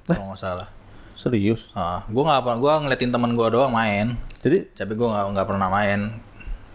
Kalau 0.10 0.34
nggak 0.34 0.42
salah. 0.42 0.68
Serius. 1.14 1.70
Ah, 1.78 2.02
gue 2.10 2.24
nggak 2.26 2.42
pernah, 2.46 2.58
gue 2.58 2.74
ngeliatin 2.86 3.12
teman 3.14 3.32
gue 3.38 3.48
doang 3.54 3.74
main. 3.74 4.18
Jadi 4.42 4.74
Tapi 4.74 4.94
gue 4.98 5.08
nggak 5.08 5.26
nggak 5.38 5.48
pernah 5.50 5.70
main 5.70 6.00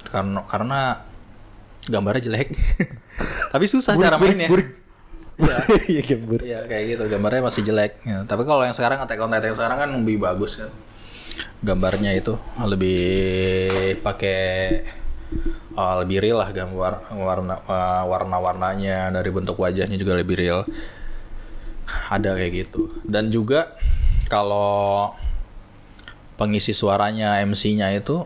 karena 0.07 0.41
karena 0.47 0.79
gambarnya 1.91 2.23
jelek. 2.31 2.49
Tapi 3.55 3.65
susah 3.67 3.99
cara 3.99 4.19
mainnya. 4.19 4.47
Iya. 4.47 4.71
Iya 5.91 6.03
gembur. 6.07 6.39
Iya 6.39 6.59
kayak 6.71 6.85
gitu 6.95 7.03
gambarnya 7.11 7.43
masih 7.43 7.63
jelek. 7.67 7.99
Ya, 8.05 8.21
tapi 8.29 8.45
kalau 8.47 8.63
yang 8.63 8.77
sekarang 8.77 9.03
Attack 9.03 9.19
on 9.19 9.33
Titan 9.33 9.49
yang 9.51 9.59
sekarang 9.59 9.79
kan 9.81 9.91
lebih 9.91 10.23
bagus 10.23 10.61
kan. 10.61 10.71
Gambarnya 11.65 12.13
itu 12.15 12.37
lebih 12.63 13.01
pakai 14.05 14.39
uh, 15.77 15.95
lebih 16.05 16.23
real 16.23 16.39
lah 16.41 16.51
gambar 16.53 17.13
warna 17.17 17.57
uh, 17.65 18.05
warna-warnanya 18.09 19.13
dari 19.13 19.31
bentuk 19.33 19.57
wajahnya 19.59 19.97
juga 19.97 20.17
lebih 20.17 20.37
real. 20.39 20.65
Ada 22.09 22.37
kayak 22.37 22.53
gitu. 22.53 22.93
Dan 23.05 23.29
juga 23.29 23.77
kalau 24.33 25.13
pengisi 26.41 26.73
suaranya 26.73 27.39
MC-nya 27.45 27.93
itu 27.93 28.25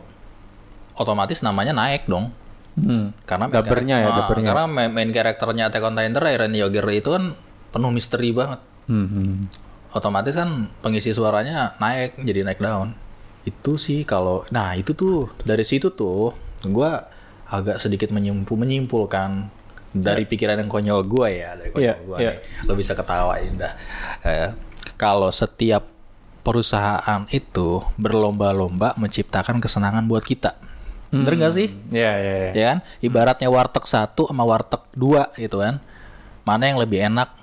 otomatis 0.97 1.43
namanya 1.43 1.77
naik 1.77 2.09
dong. 2.09 2.33
Hmm. 2.77 3.17
Karena 3.25 3.49
Dubbernya 3.49 3.97
ya, 4.05 4.09
ah, 4.13 4.17
dubbernya. 4.21 4.51
Karena 4.53 4.67
main, 4.69 4.91
main 4.93 5.11
karakternya 5.11 5.73
Attack 5.73 5.85
on 5.85 5.97
Titan 5.97 6.17
Eren 6.17 6.53
Yeager 6.53 6.85
itu 6.93 7.09
kan 7.09 7.33
penuh 7.73 7.91
misteri 7.93 8.31
banget. 8.37 8.61
Hmm, 8.87 9.09
hmm. 9.09 9.35
Otomatis 9.97 10.37
kan 10.37 10.69
pengisi 10.85 11.17
suaranya 11.17 11.75
naik 11.81 12.21
jadi 12.21 12.45
naik 12.45 12.61
daun. 12.61 12.93
Itu 13.49 13.81
sih 13.81 14.05
kalau 14.05 14.45
nah 14.53 14.77
itu 14.77 14.93
tuh 14.93 15.33
dari 15.43 15.65
situ 15.65 15.89
tuh 15.97 16.37
gua 16.69 17.16
agak 17.47 17.79
sedikit 17.79 18.11
menyimpul 18.11 18.59
menyimpulkan 18.59 19.51
dari 19.97 20.29
pikiran 20.29 20.61
yang 20.61 20.69
konyol 20.69 21.01
gua 21.09 21.29
ya 21.33 21.57
dari 21.57 21.71
konyol 21.73 21.99
gua 22.05 22.17
iya. 22.21 22.31
nih. 22.37 22.69
Lo 22.69 22.73
bisa 22.77 22.93
ketawain 22.93 23.55
dah. 23.57 23.73
Eh, 24.27 24.51
kalau 25.01 25.31
setiap 25.33 25.89
perusahaan 26.47 27.27
itu 27.35 27.83
berlomba-lomba 27.99 28.95
menciptakan 28.95 29.59
kesenangan 29.59 30.07
buat 30.07 30.23
kita. 30.23 30.55
Bener 31.11 31.39
gak 31.39 31.55
sih? 31.55 31.69
Iya, 31.91 32.13
iya, 32.19 32.35
iya. 32.35 32.51
ya 32.53 32.65
kan 32.71 32.79
ibaratnya 32.99 33.49
warteg 33.49 33.85
satu 33.87 34.29
sama 34.29 34.43
warteg 34.43 34.83
dua 34.93 35.31
gitu 35.39 35.63
kan 35.63 35.79
mana 36.47 36.71
yang 36.71 36.79
lebih 36.79 37.03
enak 37.03 37.36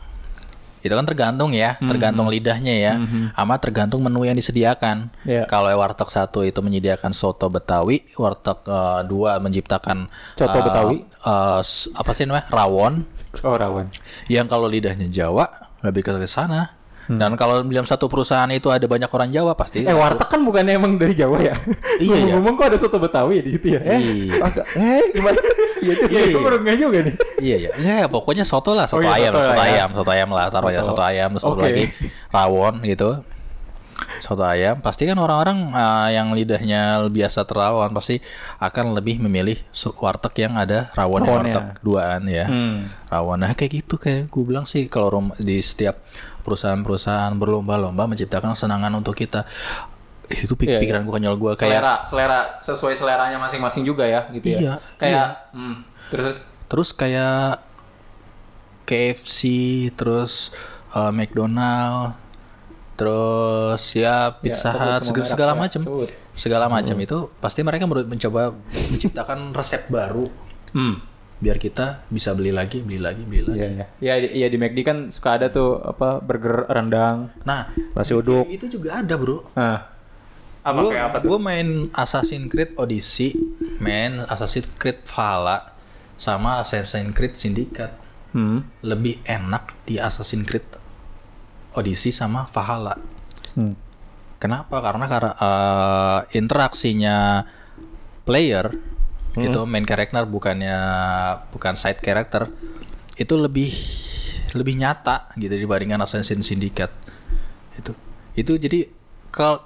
itu 0.84 0.92
kan 0.92 1.04
tergantung 1.04 1.50
ya 1.50 1.80
tergantung 1.80 2.28
lidahnya 2.28 2.76
ya 2.76 2.94
sama 3.32 3.56
tergantung 3.56 4.00
menu 4.00 4.22
yang 4.22 4.36
disediakan 4.36 5.08
Iya. 5.24 5.48
kalau 5.48 5.72
warteg 5.72 6.06
satu 6.06 6.44
itu 6.44 6.60
menyediakan 6.60 7.12
soto 7.12 7.48
betawi 7.48 8.04
warteg 8.14 8.60
eh, 8.62 9.02
dua 9.04 9.40
menciptakan 9.40 10.12
Coto 10.34 10.52
eh, 10.54 10.62
Betawi? 10.62 10.96
eh, 11.02 11.60
s- 11.60 11.88
apa 11.90 12.12
sih 12.12 12.24
namanya 12.24 12.48
rawon 12.50 13.08
Oh, 13.40 13.56
rawan. 13.56 13.90
yang 14.28 14.46
kalau 14.46 14.68
lidahnya 14.68 15.10
Jawa 15.10 15.50
lebih 15.82 16.04
ke 16.04 16.14
sana 16.24 16.78
dan 17.06 17.34
kalau 17.34 17.60
dalam 17.62 17.84
satu 17.84 18.06
perusahaan 18.06 18.48
itu 18.48 18.70
ada 18.70 18.86
banyak 18.86 19.08
orang 19.08 19.28
Jawa 19.28 19.52
pasti 19.54 19.82
Eh, 19.82 19.92
warteg 19.92 20.24
kan 20.26 20.40
bukannya 20.40 20.78
emang 20.78 20.96
dari 20.96 21.12
Jawa 21.12 21.42
ya? 21.42 21.52
Iya, 21.98 22.16
iya. 22.22 22.38
Ngomong-ngomong 22.38 22.54
kok 22.56 22.68
ada 22.70 22.78
soto 22.78 22.96
Betawi 22.96 23.40
ya 23.40 23.44
di 23.44 23.52
situ 23.52 23.68
ya? 23.70 23.80
Iya. 23.82 24.40
Agak 24.40 24.66
eh 24.74 25.04
gimana? 25.12 25.40
Iya 25.84 25.94
juga, 26.00 26.08
Iya, 26.10 26.24
gue 26.32 26.42
iya. 26.64 26.74
juga 26.80 26.98
nih. 27.04 27.14
Iya 27.44 27.58
ya, 27.60 27.72
ya 28.00 28.08
pokoknya 28.08 28.48
soto 28.48 28.72
lah, 28.72 28.88
soto 28.88 29.04
Oh 29.04 29.06
iya, 29.06 29.20
ayam, 29.20 29.34
soto 29.36 29.44
soto 29.44 29.54
ya. 29.54 29.64
ayam, 29.68 29.90
soto 29.92 30.10
ayam 30.12 30.30
lah, 30.32 30.46
taruh 30.48 30.72
ya 30.72 30.82
Soto. 30.82 30.90
soto 30.96 31.04
ayam, 31.04 31.30
terus 31.36 31.44
satu 31.44 31.56
Oke. 31.60 31.66
lagi 31.68 31.84
rawon 32.32 32.76
gitu. 32.88 33.10
Soto 34.20 34.44
ayam, 34.48 34.80
pasti 34.80 35.04
kan 35.04 35.20
orang-orang 35.20 35.70
ah, 35.76 36.08
yang 36.08 36.32
lidahnya 36.32 37.04
biasa 37.12 37.44
terawon 37.44 37.92
pasti 37.92 38.24
akan 38.58 38.96
lebih 38.96 39.20
memilih 39.20 39.60
warteg 40.00 40.48
yang 40.48 40.56
ada 40.56 40.90
rawon 40.96 41.28
warteg 41.28 41.78
duaan 41.84 42.26
ya. 42.26 42.48
Hmm. 42.48 42.88
Rawon, 43.12 43.44
nah 43.44 43.52
kayak 43.54 43.84
gitu 43.84 44.00
kayak 44.00 44.32
gue 44.32 44.44
bilang 44.48 44.64
sih 44.64 44.88
kalau 44.88 45.12
di 45.38 45.60
setiap 45.60 46.00
perusahaan-perusahaan 46.44 47.36
berlomba-lomba 47.36 48.08
menciptakan 48.08 48.56
kesenangan 48.56 48.92
untuk 48.96 49.16
kita. 49.16 49.44
Itu 50.36 50.54
pik- 50.54 50.66
Iya, 50.66 50.74
iya. 50.74 50.82
pikiran 50.82 51.02
gue 51.02 51.14
konyol 51.14 51.36
gue 51.36 51.54
kayak 51.56 51.72
Selera, 51.76 51.96
selera 52.02 52.40
sesuai 52.60 52.94
seleranya 52.94 53.38
masing-masing 53.38 53.84
juga 53.84 54.04
ya, 54.04 54.26
gitu 54.32 54.48
ya. 54.48 54.60
Iya, 54.60 54.74
Kayak, 54.96 55.28
hmm, 55.52 55.76
terus 56.10 56.38
terus 56.66 56.90
kayak 56.92 57.62
KFC 58.84 59.40
terus 59.94 60.52
uh, 60.92 61.10
McDonald 61.10 62.20
terus 62.94 63.82
ya 63.92 64.30
Pizza 64.36 64.70
Hut 64.70 65.02
semua 65.02 65.02
seg- 65.02 65.18
merek 65.18 65.30
segala 65.30 65.52
ya, 65.52 65.60
macam 65.60 65.82
segala 66.36 66.66
macam 66.68 66.96
itu 66.96 67.18
pasti 67.38 67.60
mereka 67.62 67.84
mencoba 67.86 68.54
menciptakan 68.92 69.50
resep 69.58 69.88
baru 69.88 70.30
hmm. 70.72 70.96
biar 71.40 71.58
kita 71.58 72.06
bisa 72.08 72.32
beli 72.32 72.50
lagi 72.50 72.80
beli 72.80 72.98
lagi 72.98 73.22
beli 73.22 73.42
lagi 73.42 73.58
Iya, 73.58 73.68
iya. 73.68 73.86
Ya, 74.00 74.14
di- 74.20 74.34
ya 74.36 74.48
di 74.48 74.58
McD 74.58 74.80
kan 74.82 74.98
suka 75.10 75.36
ada 75.36 75.48
tuh 75.48 75.76
apa 75.78 76.18
burger 76.20 76.68
rendang. 76.68 77.34
nah 77.42 77.68
Nasi 77.94 78.14
uduk. 78.14 78.46
itu 78.48 78.70
juga 78.70 79.00
ada 79.00 79.14
bro 79.14 79.42
Nah. 79.54 79.93
Apa 80.64 80.80
gue 80.80 80.92
kayak 80.96 81.06
apa 81.12 81.18
tuh? 81.20 81.28
gue 81.28 81.40
main 81.44 81.68
Assassin's 81.92 82.48
Creed 82.48 82.72
Odyssey 82.80 83.36
main 83.84 84.24
Assassin's 84.32 84.72
Creed 84.80 85.04
Valhalla 85.04 85.76
sama 86.16 86.64
Assassin's 86.64 87.12
Creed 87.12 87.36
Syndicate 87.36 88.02
Hmm. 88.34 88.66
lebih 88.82 89.22
enak 89.30 89.86
di 89.86 90.02
Assassin's 90.02 90.50
Creed 90.50 90.66
Odyssey 91.78 92.10
sama 92.10 92.50
Valhalla. 92.50 92.98
Hmm. 93.54 93.78
Kenapa? 94.42 94.82
Karena 94.82 95.06
karena 95.06 95.32
eh, 95.38 96.20
interaksinya 96.42 97.46
player 98.26 98.74
itu 99.38 99.60
main 99.70 99.86
karakter 99.86 100.26
bukannya 100.26 100.78
bukan 101.54 101.74
side 101.74 102.02
character 102.02 102.50
itu 103.18 103.34
lebih 103.38 103.70
lebih 104.54 104.82
nyata 104.82 105.30
gitu 105.38 105.54
dibandingkan 105.54 106.02
Assassin's 106.02 106.46
Syndicate 106.50 106.94
itu 107.78 107.94
itu 108.34 108.54
jadi 108.58 108.90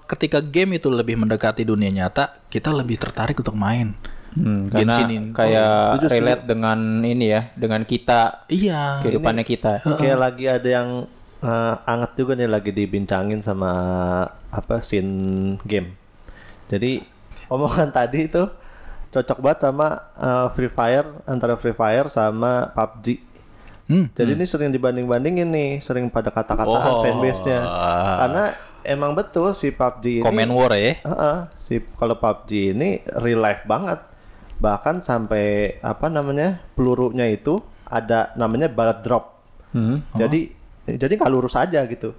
ketika 0.05 0.39
game 0.39 0.75
itu 0.75 0.87
lebih 0.87 1.15
mendekati 1.15 1.61
dunia 1.61 1.91
nyata 1.93 2.39
kita 2.47 2.71
lebih 2.71 2.95
tertarik 2.97 3.35
untuk 3.35 3.53
main 3.53 3.91
Hmm, 4.29 4.69
karena 4.69 4.93
sini. 4.95 5.33
kayak 5.33 5.65
Oh, 5.65 5.81
setuju, 5.89 6.05
setuju. 6.05 6.13
relate 6.13 6.43
dengan 6.45 6.77
ini 7.01 7.25
ya, 7.27 7.41
dengan 7.57 7.81
kita, 7.81 8.45
iya 8.47 9.01
kehidupannya 9.01 9.41
kita. 9.41 9.81
Kayak 9.97 10.19
lagi 10.19 10.45
ada 10.45 10.69
yang 10.69 10.89
eh, 11.39 11.75
anget 11.83 12.11
juga 12.15 12.31
nih 12.33 12.45
lagi 12.45 12.69
dibincangin 12.69 13.41
sama 13.41 13.71
apa 14.47 14.77
scene 14.77 15.09
game. 15.63 15.97
Jadi 16.67 17.01
omongan 17.47 17.89
tadi 17.97 18.29
itu 18.29 18.45
cocok 19.09 19.37
banget 19.41 19.59
sama 19.63 19.87
eh, 20.13 20.47
Free 20.53 20.69
Fire 20.69 21.17
antara 21.25 21.57
Free 21.57 21.73
Fire 21.73 22.05
sama 22.05 22.69
PUBG. 22.69 23.07
Hmm, 23.87 24.05
Jadi 24.11 24.31
ini 24.33 24.45
sering 24.45 24.69
dibanding-bandingin 24.69 25.47
nih, 25.47 25.71
sering 25.79 26.11
pada 26.11 26.29
kata-kataan 26.29 26.91
Oh. 26.91 27.01
fanbase-nya. 27.01 27.63
Karena 28.19 28.43
emang 28.87 29.11
betul 29.13 29.51
si 29.51 29.75
PUBG 29.75 30.23
ini 30.23 30.25
comment 30.25 30.51
war 30.55 30.73
ya 30.73 30.95
Heeh, 31.03 31.37
si 31.59 31.83
kalau 31.99 32.15
PUBG 32.15 32.73
ini 32.73 33.03
real 33.19 33.43
life 33.43 33.67
banget. 33.67 33.99
Bahkan 34.57 35.05
sampai 35.05 35.77
apa 35.85 36.09
namanya? 36.09 36.63
pelurunya 36.73 37.29
itu 37.29 37.61
ada 37.85 38.33
namanya 38.33 38.71
bullet 38.71 38.99
drop. 39.05 39.37
Hmm. 39.75 40.01
Jadi 40.15 40.49
jadi 40.87 41.13
nggak 41.13 41.31
lurus 41.31 41.53
aja 41.53 41.83
gitu. 41.85 42.15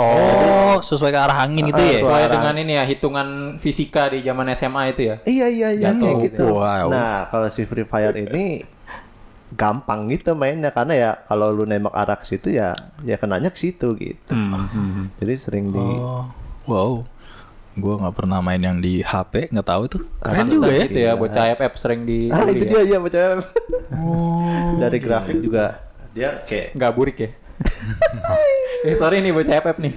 Oh, 0.00 0.80
sesuai 0.80 1.12
ke 1.12 1.18
arah 1.18 1.44
angin 1.44 1.66
gitu 1.68 1.82
ya? 1.82 2.00
Sesuai 2.00 2.24
dengan 2.32 2.54
ini 2.56 2.72
ya, 2.78 2.84
hitungan 2.88 3.58
fisika 3.60 4.08
di 4.08 4.24
zaman 4.24 4.48
SMA 4.56 4.96
itu 4.96 5.02
ya. 5.12 5.16
Iya 5.28 5.46
iya 5.50 5.68
iya 5.76 5.88
Jatuh. 5.92 6.00
kayak 6.00 6.16
gitu. 6.30 6.44
Wow. 6.56 6.86
Nah, 6.88 7.28
kalau 7.28 7.48
si 7.52 7.68
Free 7.68 7.84
Fire 7.84 8.16
ini 8.16 8.64
gampang 9.50 10.06
gitu 10.06 10.32
mainnya 10.32 10.70
karena 10.70 10.94
ya 10.94 11.10
kalau 11.26 11.50
lu 11.50 11.66
nembak 11.66 11.90
arah 11.90 12.14
ke 12.14 12.22
situ 12.24 12.50
ya 12.50 12.70
ya 13.02 13.18
kenanya 13.18 13.50
ke 13.50 13.58
situ 13.58 13.92
gitu. 13.94 14.32
Hmm. 14.32 15.10
Jadi 15.18 15.34
sering 15.34 15.70
di 15.70 15.78
Oh, 15.80 16.26
wow. 16.66 16.92
Gue 17.70 17.94
nggak 17.96 18.14
pernah 18.14 18.38
main 18.40 18.58
yang 18.58 18.78
di 18.78 18.98
HP, 19.00 19.50
nggak 19.50 19.64
tahu 19.64 19.82
tuh. 19.86 20.02
Keren 20.18 20.46
juga 20.46 20.68
ya. 20.68 20.84
gitu 20.84 20.98
ya, 21.00 21.12
bocah 21.14 21.44
FF 21.54 21.72
sering 21.78 22.02
di 22.02 22.26
Ah, 22.28 22.42
itu 22.44 22.66
ya. 22.66 22.82
dia 22.82 22.82
ya 22.84 22.98
baca. 22.98 23.22
Oh. 23.94 24.74
Dari 24.82 24.98
grafik 24.98 25.38
juga 25.38 25.78
dia 26.10 26.42
kayak 26.42 26.74
Nggak 26.74 26.92
burik 26.92 27.16
ya. 27.16 27.30
eh 28.86 28.94
sorry 28.96 29.20
nih 29.20 29.30
bocah 29.30 29.54
FF 29.60 29.76
nih. 29.78 29.94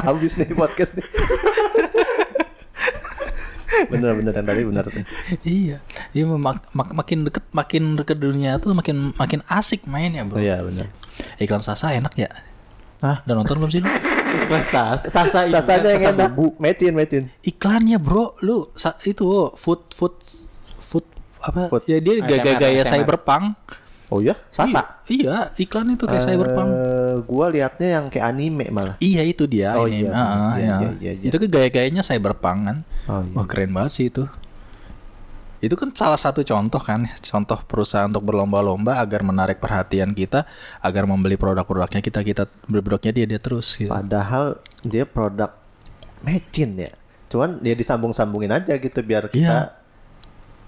habis 0.00 0.32
nih 0.36 0.48
podcast 0.52 0.96
nih. 0.96 1.04
Bener-bener 3.86 4.32
yang 4.32 4.44
tadi 4.44 4.62
bener. 4.62 4.84
iya, 5.42 5.76
iya 6.10 6.24
mak- 6.26 6.70
mak- 6.70 6.94
makin 6.94 7.24
deket 7.24 7.44
makin 7.50 7.94
deket 7.94 8.16
dunia 8.16 8.56
tuh 8.56 8.72
makin 8.72 9.12
makin 9.12 9.40
asik 9.46 9.84
mainnya 9.84 10.22
bro. 10.22 10.38
Iya 10.38 10.60
bener. 10.60 10.88
Iklan 11.36 11.60
Sasa 11.60 11.90
enak 11.90 12.14
ya? 12.14 12.30
Hah? 12.98 13.22
Udah 13.22 13.34
nonton 13.36 13.56
belum 13.56 13.70
sih 13.70 13.80
lu? 13.80 13.90
Iklan 14.34 14.64
Sasa, 14.66 15.06
Sasa, 15.06 15.38
Sasanya 15.46 15.78
kan 15.78 15.90
yang 15.90 16.00
Sasa 16.00 16.10
enak. 16.10 16.30
bumbu. 16.32 16.46
Mecin, 16.58 16.92
mecin. 16.92 17.22
Iklannya 17.40 17.98
bro, 17.98 18.34
lu 18.40 18.66
sa- 18.74 18.98
itu 19.02 19.24
food 19.54 19.86
food 19.90 20.14
food 20.78 21.06
apa? 21.38 21.68
Food. 21.68 21.84
Ya 21.86 21.98
dia 21.98 22.18
gaya-gaya 22.20 22.82
cyberpunk. 22.82 23.54
Oh 24.14 24.22
iya? 24.22 24.38
Sasa. 24.46 25.02
Iya, 25.10 25.50
iya, 25.50 25.58
iklan 25.58 25.90
itu 25.90 26.06
kayak 26.06 26.22
cyberpunk. 26.22 26.70
Eh, 26.70 27.14
gua 27.26 27.50
liatnya 27.50 27.88
yang 27.98 28.04
kayak 28.06 28.30
anime 28.30 28.70
malah. 28.70 28.94
Iya 28.98 29.26
itu 29.26 29.44
dia 29.44 29.74
Oh, 29.74 29.90
ini. 29.90 30.06
iya. 30.06 30.10
Ah, 30.10 30.22
ah, 30.22 30.30
Iya, 30.54 30.54
iya. 30.54 30.76
iya, 30.78 30.90
iya, 30.94 31.12
iya. 31.18 31.26
Itu 31.26 31.36
kan 31.36 31.48
gaya-gayanya 31.50 32.00
cyberpunk 32.00 32.58
kan. 32.62 32.76
Oh 33.04 33.20
iya. 33.20 33.34
Wah 33.34 33.44
keren 33.44 33.74
banget 33.74 33.90
sih 33.92 34.06
itu. 34.06 34.22
Itu 35.58 35.74
kan 35.74 35.90
salah 35.90 36.20
satu 36.20 36.44
contoh 36.44 36.76
kan, 36.76 37.08
contoh 37.24 37.56
perusahaan 37.64 38.04
untuk 38.04 38.22
berlomba-lomba 38.22 39.00
agar 39.00 39.24
menarik 39.24 39.58
perhatian 39.58 40.12
kita, 40.12 40.44
agar 40.78 41.08
membeli 41.08 41.34
produk-produknya 41.34 41.98
kita 41.98 42.20
kita 42.20 42.42
beli 42.64 42.84
produknya 42.84 43.12
dia 43.14 43.26
dia 43.26 43.40
terus 43.40 43.72
gitu. 43.74 43.88
Padahal 43.88 44.60
dia 44.84 45.02
produk 45.02 45.56
mecin 46.20 46.76
ya. 46.78 46.92
Cuman 47.26 47.58
dia 47.58 47.72
disambung-sambungin 47.72 48.52
aja 48.52 48.76
gitu 48.76 49.00
biar 49.00 49.26
kita 49.26 49.40
Iya. 49.40 49.58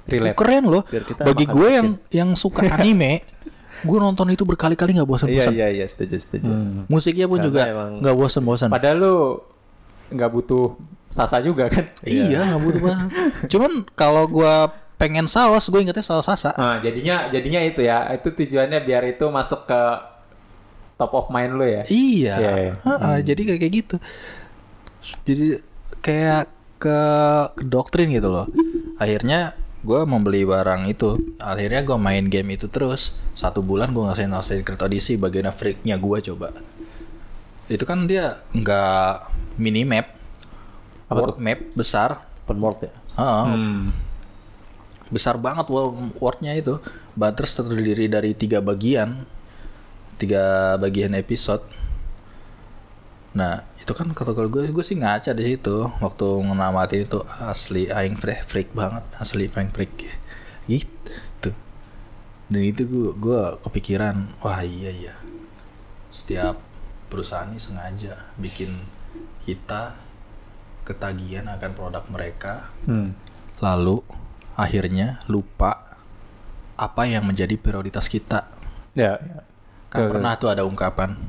Relate. 0.06 0.38
Keren 0.38 0.64
loh. 0.64 0.82
Biar 0.86 1.02
kita 1.02 1.20
Bagi 1.26 1.44
gue 1.44 1.68
yang 1.68 1.88
yang 2.08 2.30
suka 2.32 2.64
anime, 2.64 3.20
gue 3.82 3.98
nonton 3.98 4.26
itu 4.30 4.42
berkali-kali 4.42 4.94
nggak 4.94 5.04
Iya 5.04 5.12
bosan-bosan. 5.12 5.52
iya 5.52 5.68
iya 5.68 5.84
setuju 5.84 6.16
setuju. 6.16 6.48
Musiknya 6.86 7.26
pun 7.26 7.36
Karena 7.36 7.46
juga 7.46 7.60
emang- 7.66 7.98
nggak 8.00 8.16
bosan-bosan. 8.16 8.68
Padahal 8.70 8.96
lu 8.96 9.16
nggak 10.08 10.30
butuh 10.30 10.66
Sasa 11.06 11.38
juga 11.38 11.70
kan? 11.70 11.86
Iya, 12.02 12.44
nggak 12.50 12.60
butuh 12.60 12.80
banget. 12.82 13.08
Cuman 13.46 13.72
kalau 13.94 14.26
gue 14.26 14.54
pengen 14.96 15.24
saus, 15.26 15.70
gue 15.70 15.78
ingetnya 15.78 16.02
saus 16.02 16.26
sasa. 16.26 16.50
Nah, 16.58 16.82
jadinya 16.82 17.30
jadinya 17.30 17.62
itu 17.62 17.80
ya. 17.80 18.10
Itu 18.10 18.34
tujuannya 18.34 18.82
biar 18.82 19.06
itu 19.06 19.24
masuk 19.30 19.64
ke 19.64 19.80
top 20.98 21.12
of 21.14 21.26
mind 21.30 21.54
lu 21.54 21.64
ya. 21.64 21.82
Iya. 21.86 22.34
Iya, 22.36 22.52
iya. 22.58 22.72
Ha-ha, 22.82 23.22
Jadi 23.22 23.40
kayak 23.44 23.60
kayak 23.60 23.74
gitu. 23.76 23.96
Jadi 25.24 25.46
kayak 26.02 26.42
ke, 26.76 26.98
ke 27.54 27.64
doktrin 27.64 28.10
gitu 28.10 28.28
loh. 28.28 28.50
Akhirnya 28.98 29.54
gue 29.86 30.00
membeli 30.02 30.42
barang 30.42 30.90
itu. 30.90 31.14
Akhirnya 31.38 31.86
gue 31.86 31.94
main 31.94 32.26
game 32.26 32.58
itu 32.58 32.66
terus. 32.66 33.14
Satu 33.32 33.62
bulan 33.62 33.94
gue 33.94 34.02
ngasihin 34.02 34.34
ngasihin 34.34 34.66
Crypt 34.66 34.82
Odyssey 34.82 35.14
bagian 35.14 35.46
freaknya 35.54 35.94
gue 35.94 36.18
coba. 36.26 36.50
Itu 37.70 37.86
kan 37.86 38.10
dia 38.10 38.42
nggak 38.50 39.30
mini 39.56 39.86
map, 39.86 40.10
world 41.06 41.38
map 41.38 41.62
besar. 41.72 42.26
Open 42.42 42.58
world 42.58 42.82
ya. 42.82 42.92
Ha, 43.16 43.26
Hmm. 43.46 43.94
besar 45.06 45.38
banget 45.38 45.70
wo- 45.70 45.94
worldnya 46.18 46.50
itu. 46.52 46.82
Butters 47.14 47.54
terdiri 47.54 48.06
dari 48.06 48.34
tiga 48.34 48.58
bagian, 48.58 49.22
tiga 50.18 50.74
bagian 50.76 51.14
episode. 51.14 51.62
Nah 53.36 53.68
itu 53.76 53.92
kan 53.92 54.08
kata 54.16 54.32
gue 54.32 54.72
gue 54.72 54.84
sih 54.84 54.96
ngaca 54.96 55.36
di 55.36 55.44
situ 55.44 55.92
waktu 56.00 56.26
ngenamatin 56.40 57.04
itu 57.04 57.20
asli 57.44 57.84
aing 57.92 58.16
freak 58.16 58.48
freak 58.48 58.68
banget 58.72 59.04
asli 59.20 59.44
freak 59.46 59.76
freak. 59.76 59.92
Gitu. 60.64 61.50
Dan 62.48 62.62
itu 62.64 62.88
gue 62.88 63.12
gue 63.12 63.42
kepikiran 63.60 64.40
wah 64.40 64.64
iya 64.64 64.88
iya. 64.88 65.14
Setiap 66.08 66.56
perusahaan 67.12 67.46
ini 67.52 67.60
sengaja 67.60 68.32
bikin 68.40 68.72
kita 69.44 69.94
ketagihan 70.88 71.46
akan 71.46 71.70
produk 71.76 72.04
mereka 72.08 72.72
Hmm. 72.88 73.18
lalu 73.58 74.00
akhirnya 74.56 75.20
lupa 75.26 75.98
apa 76.78 77.02
yang 77.04 77.28
menjadi 77.28 77.58
prioritas 77.60 78.08
kita. 78.08 78.48
Ya, 78.96 79.20
ya. 79.20 79.44
kan 79.92 80.08
pernah 80.08 80.32
tuh 80.40 80.48
ada 80.48 80.64
ungkapan 80.64 81.20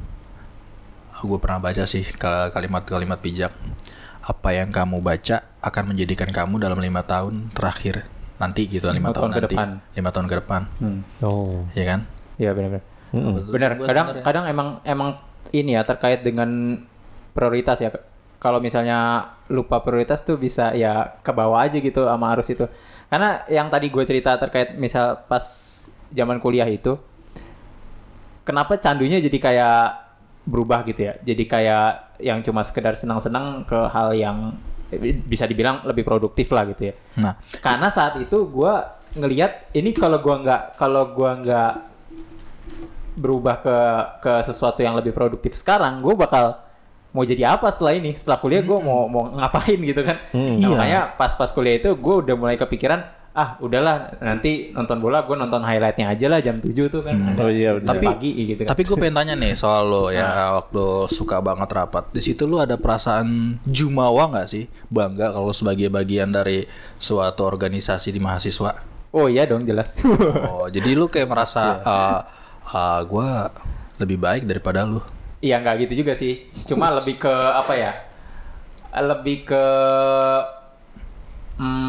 gue 1.19 1.37
pernah 1.37 1.57
baca 1.57 1.83
sih 1.83 2.03
ka- 2.03 2.49
kalimat-kalimat 2.49 3.17
bijak 3.17 3.53
apa 4.21 4.49
yang 4.51 4.69
kamu 4.69 4.99
baca 4.99 5.41
akan 5.59 5.83
menjadikan 5.87 6.27
kamu 6.27 6.59
dalam 6.59 6.77
lima 6.77 7.01
tahun 7.01 7.49
terakhir 7.51 8.05
nanti 8.37 8.67
gitu 8.67 8.85
lima 8.89 9.09
tahun, 9.09 9.13
tahun 9.13 9.29
ke 9.29 9.39
nanti 9.39 9.55
depan. 9.55 9.69
lima 9.93 10.09
tahun 10.11 10.27
ke 10.27 10.35
depan 10.37 10.61
Hmm. 10.77 10.99
Oh. 11.21 11.65
ya 11.71 11.85
kan 11.87 11.99
Iya 12.37 12.53
benar-benar. 12.53 12.85
Benar. 13.49 13.71
Kadang 13.81 14.07
kadang 14.21 14.45
emang 14.45 14.67
emang 14.83 15.17
ini 15.49 15.73
ya 15.73 15.81
terkait 15.81 16.21
dengan 16.21 16.77
prioritas 17.31 17.81
ya. 17.81 17.89
Kalau 18.37 18.61
misalnya 18.61 19.25
lupa 19.47 19.81
prioritas 19.81 20.21
tuh 20.21 20.37
bisa 20.37 20.69
ya 20.71 21.17
ke 21.17 21.33
bawah 21.33 21.57
aja 21.57 21.81
gitu 21.81 22.05
sama 22.05 22.37
arus 22.37 22.53
itu. 22.53 22.69
Karena 23.09 23.41
yang 23.47 23.73
tadi 23.73 23.89
gue 23.89 24.03
cerita 24.05 24.37
terkait 24.37 24.77
misal 24.77 25.17
pas 25.25 25.41
zaman 26.13 26.37
kuliah 26.37 26.69
itu 26.69 26.93
kenapa 28.43 28.77
candunya 28.77 29.17
jadi 29.17 29.37
kayak 29.39 30.06
berubah 30.47 30.81
gitu 30.83 31.03
ya. 31.03 31.13
Jadi 31.19 31.43
kayak 31.43 31.89
yang 32.17 32.39
cuma 32.41 32.63
sekedar 32.63 32.95
senang-senang 32.95 33.61
ke 33.61 33.77
hal 33.91 34.09
yang 34.11 34.55
bisa 35.21 35.43
dibilang 35.43 35.83
lebih 35.83 36.01
produktif 36.01 36.47
lah 36.49 36.63
gitu 36.63 36.87
ya 36.87 36.93
nah 37.19 37.35
karena 37.59 37.91
saat 37.91 38.15
itu 38.17 38.47
gua 38.47 38.95
ngelihat 39.13 39.67
ini 39.75 39.91
kalau 39.91 40.15
gua 40.17 40.39
nggak 40.39 40.61
kalau 40.73 41.11
gua 41.11 41.35
nggak 41.35 41.71
berubah 43.17 43.55
ke 43.59 43.77
ke 44.21 44.33
sesuatu 44.45 44.79
yang 44.79 44.95
lebih 44.95 45.11
produktif 45.11 45.57
sekarang 45.57 45.99
gua 45.99 46.15
bakal 46.15 46.45
mau 47.11 47.25
jadi 47.25 47.51
apa 47.51 47.67
setelah 47.67 47.97
ini 47.97 48.13
setelah 48.13 48.37
kuliah 48.37 48.61
gua 48.61 48.77
mau 48.79 49.09
mau 49.09 49.27
ngapain 49.27 49.75
gitu 49.81 50.05
kan 50.05 50.23
Hmm. 50.29 50.55
Nah, 50.55 50.55
Iya. 50.55 50.67
makanya 50.69 50.99
pas 51.17 51.33
pas 51.33 51.49
kuliah 51.49 51.81
itu 51.81 51.89
gua 51.97 52.21
udah 52.21 52.35
mulai 52.37 52.55
kepikiran 52.55 53.03
ah 53.37 53.53
udahlah 53.61 54.17
nanti 54.17 54.73
nonton 54.73 54.97
bola 54.97 55.21
gua 55.21 55.37
nonton 55.37 55.61
highlightnya 55.61 56.09
aja 56.09 56.25
lah 56.25 56.41
jam 56.41 56.57
7 56.57 56.73
tuh 56.89 57.05
kan. 57.05 57.13
Ada 57.13 57.45
Oh 57.45 57.53
iya, 57.53 57.77
jam 57.77 58.01
pagi 58.01 58.33
gitu 58.33 58.65
kan. 58.65 58.73
Tapi 58.73 58.81
gue 58.81 58.97
pengen 58.97 59.13
tanya 59.13 59.33
nih 59.37 59.53
soal 59.53 59.85
lo 59.85 60.09
ya 60.09 60.57
waktu 60.57 61.05
suka 61.13 61.37
banget 61.37 61.69
rapat. 61.69 62.09
Di 62.09 62.25
situ 62.25 62.49
lo 62.49 62.57
ada 62.57 62.81
perasaan 62.81 63.61
jumawa 63.61 64.33
nggak 64.33 64.47
sih? 64.49 64.65
Bangga 64.89 65.37
kalau 65.37 65.53
sebagai 65.53 65.85
bagian 65.93 66.33
dari 66.33 66.65
suatu 66.97 67.45
organisasi 67.45 68.09
di 68.09 68.17
mahasiswa? 68.17 68.73
Oh 69.13 69.29
iya 69.29 69.45
dong 69.45 69.69
jelas. 69.69 70.01
Oh 70.49 70.65
jadi 70.65 70.97
lu 70.97 71.05
kayak 71.05 71.29
merasa 71.29 71.77
uh, 71.85 72.99
gue 73.05 73.27
lebih 74.01 74.17
baik 74.17 74.49
daripada 74.49 74.81
lu. 74.81 74.97
Iya 75.45 75.61
nggak 75.61 75.85
gitu 75.85 76.01
juga 76.01 76.17
sih. 76.17 76.49
Cuma 76.65 76.89
lebih 76.89 77.21
ke 77.21 77.29
apa 77.29 77.73
ya? 77.77 77.93
Lebih 78.97 79.45
ke 79.45 79.63
hmm, 81.61 81.86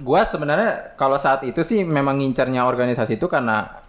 gua 0.00 0.24
sebenarnya 0.24 0.96
kalau 0.96 1.16
saat 1.20 1.44
itu 1.44 1.60
sih 1.62 1.84
memang 1.84 2.18
ngincarnya 2.18 2.64
organisasi 2.64 3.20
itu 3.20 3.28
karena 3.28 3.80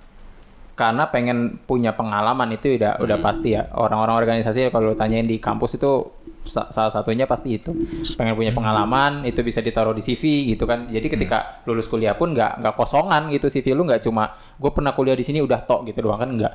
karena 0.72 1.06
pengen 1.14 1.62
punya 1.68 1.94
pengalaman 1.94 2.58
itu 2.58 2.74
udah 2.74 2.98
udah 2.98 3.18
pasti 3.22 3.54
ya. 3.54 3.70
Orang-orang 3.76 4.18
organisasi 4.18 4.74
kalau 4.74 4.92
lu 4.92 4.96
tanyain 4.98 5.28
di 5.28 5.38
kampus 5.38 5.78
itu 5.78 6.10
sa- 6.42 6.74
salah 6.74 6.90
satunya 6.90 7.30
pasti 7.30 7.62
itu. 7.62 7.70
Pengen 8.18 8.34
punya 8.34 8.50
pengalaman 8.50 9.22
itu 9.22 9.46
bisa 9.46 9.62
ditaruh 9.62 9.94
di 9.94 10.02
CV 10.02 10.50
gitu 10.56 10.66
kan. 10.66 10.90
Jadi 10.90 11.06
ketika 11.06 11.62
lulus 11.70 11.86
kuliah 11.86 12.18
pun 12.18 12.34
nggak 12.34 12.66
nggak 12.66 12.74
kosongan 12.74 13.30
gitu 13.30 13.46
CV 13.52 13.78
lu 13.78 13.86
nggak 13.86 14.02
cuma 14.02 14.34
gue 14.58 14.72
pernah 14.74 14.96
kuliah 14.98 15.14
di 15.14 15.22
sini 15.22 15.38
udah 15.44 15.60
tok 15.70 15.86
gitu 15.92 16.02
doang 16.02 16.18
kan 16.18 16.30
nggak. 16.34 16.54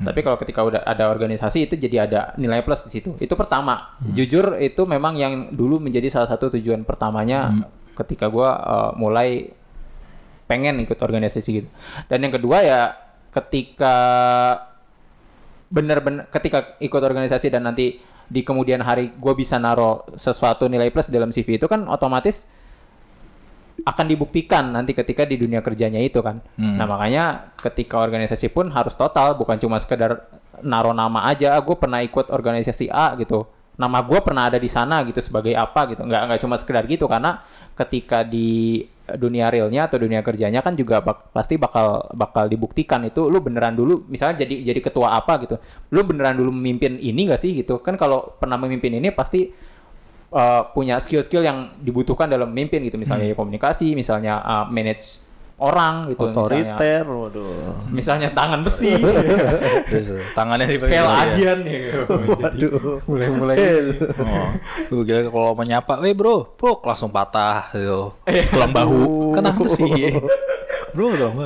Tapi 0.00 0.18
kalau 0.24 0.40
ketika 0.40 0.64
udah 0.64 0.80
ada 0.82 1.12
organisasi 1.12 1.68
itu 1.68 1.76
jadi 1.76 2.08
ada 2.08 2.20
nilai 2.40 2.64
plus 2.64 2.88
di 2.88 2.90
situ. 2.90 3.14
Itu 3.20 3.36
pertama. 3.36 4.00
Jujur 4.02 4.56
itu 4.58 4.82
memang 4.88 5.14
yang 5.14 5.52
dulu 5.52 5.76
menjadi 5.78 6.08
salah 6.08 6.26
satu 6.26 6.48
tujuan 6.56 6.82
pertamanya 6.88 7.52
ketika 7.94 8.26
gua 8.30 8.48
uh, 8.60 8.90
mulai 8.96 9.52
pengen 10.50 10.82
ikut 10.82 10.98
organisasi 10.98 11.48
gitu. 11.62 11.68
Dan 12.10 12.26
yang 12.26 12.34
kedua 12.34 12.58
ya 12.66 12.80
ketika 13.30 13.96
bener-bener 15.70 16.26
ketika 16.34 16.74
ikut 16.82 16.98
organisasi 16.98 17.46
dan 17.54 17.70
nanti 17.70 18.02
di 18.30 18.42
kemudian 18.42 18.82
hari 18.82 19.14
gue 19.14 19.34
bisa 19.38 19.58
naro 19.58 20.06
sesuatu 20.18 20.66
nilai 20.66 20.90
plus 20.90 21.10
dalam 21.10 21.30
CV 21.30 21.58
itu 21.58 21.66
kan 21.70 21.86
otomatis 21.86 22.50
akan 23.86 24.06
dibuktikan 24.06 24.74
nanti 24.74 24.92
ketika 24.92 25.22
di 25.24 25.38
dunia 25.38 25.62
kerjanya 25.62 26.02
itu 26.02 26.18
kan. 26.20 26.42
Hmm. 26.58 26.76
Nah 26.76 26.86
makanya 26.90 27.54
ketika 27.58 28.02
organisasi 28.02 28.50
pun 28.50 28.74
harus 28.74 28.98
total 28.98 29.38
bukan 29.38 29.56
cuma 29.56 29.78
sekedar 29.78 30.26
naro 30.66 30.90
nama 30.90 31.30
aja. 31.30 31.54
Gue 31.62 31.78
pernah 31.78 32.02
ikut 32.02 32.28
organisasi 32.28 32.90
A 32.90 33.14
gitu. 33.16 33.46
Nama 33.80 33.98
gue 34.04 34.20
pernah 34.20 34.52
ada 34.52 34.60
di 34.60 34.68
sana 34.68 35.00
gitu 35.08 35.24
sebagai 35.24 35.56
apa 35.56 35.88
gitu. 35.88 36.04
Nggak 36.04 36.22
nggak 36.28 36.40
cuma 36.44 36.60
sekedar 36.60 36.84
gitu 36.84 37.08
karena 37.08 37.40
ketika 37.72 38.20
di 38.20 38.84
dunia 39.10 39.48
realnya 39.48 39.88
atau 39.88 39.98
dunia 39.98 40.20
kerjanya 40.20 40.60
kan 40.60 40.76
juga 40.76 41.00
bak- 41.00 41.32
pasti 41.34 41.58
bakal 41.58 42.12
bakal 42.14 42.46
dibuktikan 42.46 43.02
itu 43.02 43.26
lu 43.26 43.42
beneran 43.42 43.74
dulu 43.74 44.06
misalnya 44.06 44.44
jadi 44.44 44.60
jadi 44.70 44.80
ketua 44.84 45.16
apa 45.16 45.40
gitu. 45.40 45.56
Lu 45.96 46.04
beneran 46.04 46.36
dulu 46.36 46.52
memimpin 46.52 47.00
ini 47.00 47.32
gak 47.32 47.40
sih 47.40 47.56
gitu. 47.56 47.80
Kan 47.80 47.96
kalau 47.96 48.36
pernah 48.36 48.60
memimpin 48.60 49.00
ini 49.00 49.08
pasti 49.10 49.48
uh, 50.34 50.62
punya 50.70 50.98
skill-skill 51.00 51.42
yang 51.42 51.74
dibutuhkan 51.80 52.30
dalam 52.30 52.50
memimpin 52.50 52.84
gitu 52.86 52.96
misalnya 52.98 53.30
ya 53.30 53.36
komunikasi 53.36 53.98
misalnya 53.98 54.38
uh, 54.42 54.64
manage 54.70 55.29
orang 55.60 56.08
gitu 56.08 56.24
misalnya. 56.24 56.72
Otoriter, 56.74 57.02
waduh. 57.04 57.76
Misalnya 57.86 58.28
tangan 58.32 58.64
besi, 58.64 58.96
tangannya 60.38 60.66
di 60.66 60.76
kayak 60.80 61.04
adian 61.06 61.58
ya. 61.62 61.80
Waduh. 62.08 63.04
Mulai-mulai 63.04 63.56
Oh, 64.20 64.48
gue 64.90 65.04
kira 65.04 65.20
kalau 65.28 65.52
menyapa, 65.52 66.00
eh 66.02 66.16
bro, 66.16 66.56
bro, 66.56 66.80
langsung 66.80 67.12
patah 67.12 67.68
gitu. 67.70 68.16
Tulang 68.24 68.72
bahu. 68.72 69.04
Kenapa 69.36 69.62
sih? 69.66 70.16
bro, 70.90 71.12
bahu. 71.12 71.38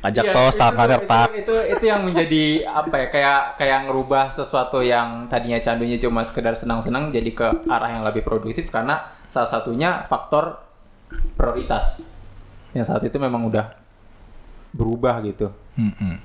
Ajak 0.00 0.24
Iya, 0.24 0.32
tos, 0.32 0.50
itu- 0.50 0.58
tangan 0.58 0.88
itu, 0.88 0.94
retak. 0.96 1.28
itu, 1.36 1.54
itu 1.70 1.84
yang 1.84 2.00
menjadi 2.02 2.44
apa 2.66 2.94
ya 2.96 3.06
kayak 3.08 3.40
kayak 3.54 3.78
ngerubah 3.86 4.24
sesuatu 4.32 4.80
yang 4.80 5.28
tadinya 5.28 5.60
candunya 5.60 5.94
cuma 5.94 6.24
sekedar 6.24 6.56
senang-senang 6.56 7.12
jadi 7.12 7.30
ke 7.30 7.46
arah 7.68 7.90
yang 7.92 8.02
lebih 8.02 8.24
produktif 8.24 8.66
karena 8.68 8.98
salah 9.28 9.46
satunya 9.46 10.02
faktor 10.02 10.58
prioritas 11.36 12.10
yang 12.78 12.86
saat 12.86 13.02
itu 13.02 13.18
memang 13.18 13.42
udah 13.44 13.74
berubah 14.70 15.18
gitu. 15.22 15.50
Mm-mm. 15.74 16.22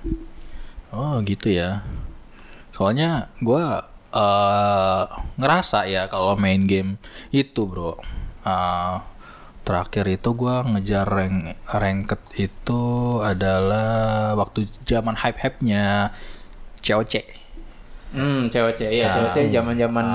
Oh 0.89 1.17
gitu 1.21 1.49
ya. 1.49 1.81
Soalnya 2.69 3.33
gua 3.41 3.89
eh 4.13 5.03
ngerasa 5.35 5.89
ya 5.89 6.05
kalau 6.05 6.37
main 6.37 6.63
game 6.63 7.01
itu 7.29 7.65
bro. 7.65 7.97
eh, 8.43 8.95
terakhir 9.63 10.05
itu 10.11 10.29
gua 10.35 10.61
ngejar 10.67 11.07
rank 11.07 11.55
ranked 11.71 12.19
itu 12.35 12.81
adalah 13.23 14.35
waktu 14.35 14.67
zaman 14.83 15.15
hype 15.15 15.39
hype 15.39 15.59
nya 15.63 16.11
COC. 16.83 17.23
Hmm, 18.13 18.45
cewek-cewek 18.45 18.93
ya, 18.93 19.07
Ah. 19.09 19.13
cewek-cewek 19.15 19.49
zaman-zaman 19.49 20.05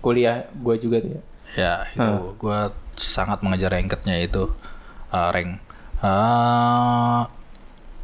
kuliah 0.00 0.46
gua 0.62 0.78
juga 0.78 1.02
tuh 1.02 1.10
ya. 1.18 1.22
Ya 1.54 1.74
itu 1.90 2.14
gua 2.38 2.70
sangat 2.94 3.42
mengejar 3.42 3.74
rankednya 3.74 4.16
itu 4.22 4.48
eh, 5.10 5.28
rank. 5.34 5.58
Eh, 6.04 7.20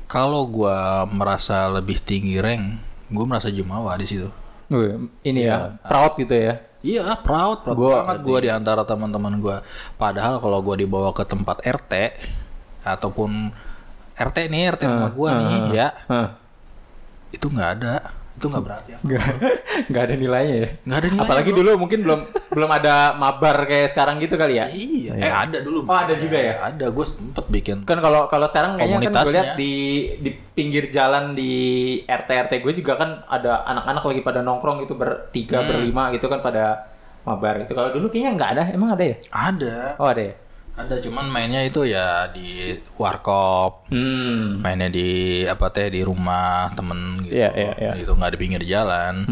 kalau 0.09 0.43
gua 0.49 1.05
merasa 1.05 1.69
lebih 1.69 2.01
tinggi 2.01 2.41
rank, 2.41 2.81
gua 3.13 3.25
merasa 3.29 3.53
jumawa 3.53 3.93
di 4.01 4.09
situ. 4.09 4.29
Ini 5.21 5.41
ya, 5.45 5.77
proud 5.85 6.17
gitu 6.17 6.33
ya. 6.33 6.65
Iya, 6.81 7.13
proud, 7.21 7.61
proud 7.61 7.77
Gua 7.77 8.01
banget 8.01 8.25
gue 8.25 8.39
di 8.49 8.51
antara 8.51 8.89
teman-teman 8.89 9.37
gue. 9.37 9.57
Padahal 10.01 10.41
kalau 10.41 10.65
gue 10.65 10.81
dibawa 10.81 11.13
ke 11.13 11.29
tempat 11.29 11.61
RT 11.61 11.93
ataupun 12.89 13.53
RT 14.17 14.49
nih, 14.49 14.63
RT 14.73 14.83
rumah 14.89 15.13
gue 15.13 15.29
nih, 15.45 15.57
ya 15.77 15.89
Hah. 16.09 16.41
itu 17.37 17.53
nggak 17.53 17.71
ada, 17.77 18.17
itu 18.41 18.49
nggak 18.49 18.65
berarti. 18.65 18.91
Nggak, 19.05 19.25
nggak 19.93 20.03
ada 20.09 20.15
nilainya 20.17 20.57
ya. 20.57 20.69
Nggak 20.89 20.99
ada 20.99 21.09
nilainya, 21.13 21.29
Apalagi 21.29 21.51
bro. 21.53 21.59
dulu 21.61 21.71
mungkin 21.85 21.99
belum 22.01 22.21
belum 22.57 22.71
ada 22.73 22.95
mabar 23.21 23.57
kayak 23.69 23.93
sekarang 23.93 24.17
gitu 24.17 24.41
kali 24.41 24.57
ya. 24.57 24.67
Iya, 24.73 25.13
eh 25.21 25.29
ada 25.29 25.59
dulu. 25.61 25.85
Oh, 25.85 25.93
ada 25.93 26.17
juga 26.17 26.41
ya? 26.41 26.55
Ada, 26.73 26.89
gue 26.89 27.05
sempet 27.05 27.45
bikin. 27.53 27.85
Kan 27.85 28.01
kalau 28.01 28.33
kalau 28.33 28.49
sekarang 28.49 28.81
kayaknya 28.81 29.13
kan 29.13 29.29
gue 29.29 29.33
lihat 29.37 29.51
di 29.61 29.75
di 30.25 30.31
pinggir 30.57 30.89
jalan 30.89 31.37
di 31.37 31.53
RT 32.09 32.31
RT 32.49 32.53
gue 32.65 32.73
juga 32.81 32.97
kan 32.97 33.21
ada 33.29 33.69
anak-anak 33.69 34.03
lagi 34.09 34.21
pada 34.25 34.41
nongkrong 34.41 34.89
gitu 34.89 34.97
bertiga 34.97 35.61
berlima 35.61 36.09
gitu 36.17 36.33
kan 36.33 36.41
pada 36.41 36.89
mabar 37.29 37.61
itu. 37.61 37.77
Kalau 37.77 37.93
dulu 37.93 38.09
kayaknya 38.09 38.33
nggak 38.41 38.51
ada, 38.57 38.63
emang 38.73 38.97
ada 38.97 39.05
ya? 39.05 39.17
Ada, 39.29 40.01
Oh 40.01 40.09
ada 40.09 40.23
ya. 40.33 40.35
Ada 40.81 40.97
cuman 40.97 41.27
mainnya 41.27 41.61
itu 41.61 41.85
ya 41.85 42.25
di 42.29 42.73
warkop, 42.95 43.85
Hmm. 43.91 44.59
mainnya 44.59 44.87
di 44.87 45.09
apa 45.45 45.69
teh 45.69 45.89
di 45.89 46.01
rumah 46.01 46.71
temen 46.73 47.21
gitu. 47.23 47.37
Iya, 47.37 47.51
iya, 47.53 47.73
iya. 47.77 47.91
Itu 47.95 48.15
nggak 48.15 48.33
di 48.35 48.39
pinggir 48.39 48.63
jalan. 48.63 49.27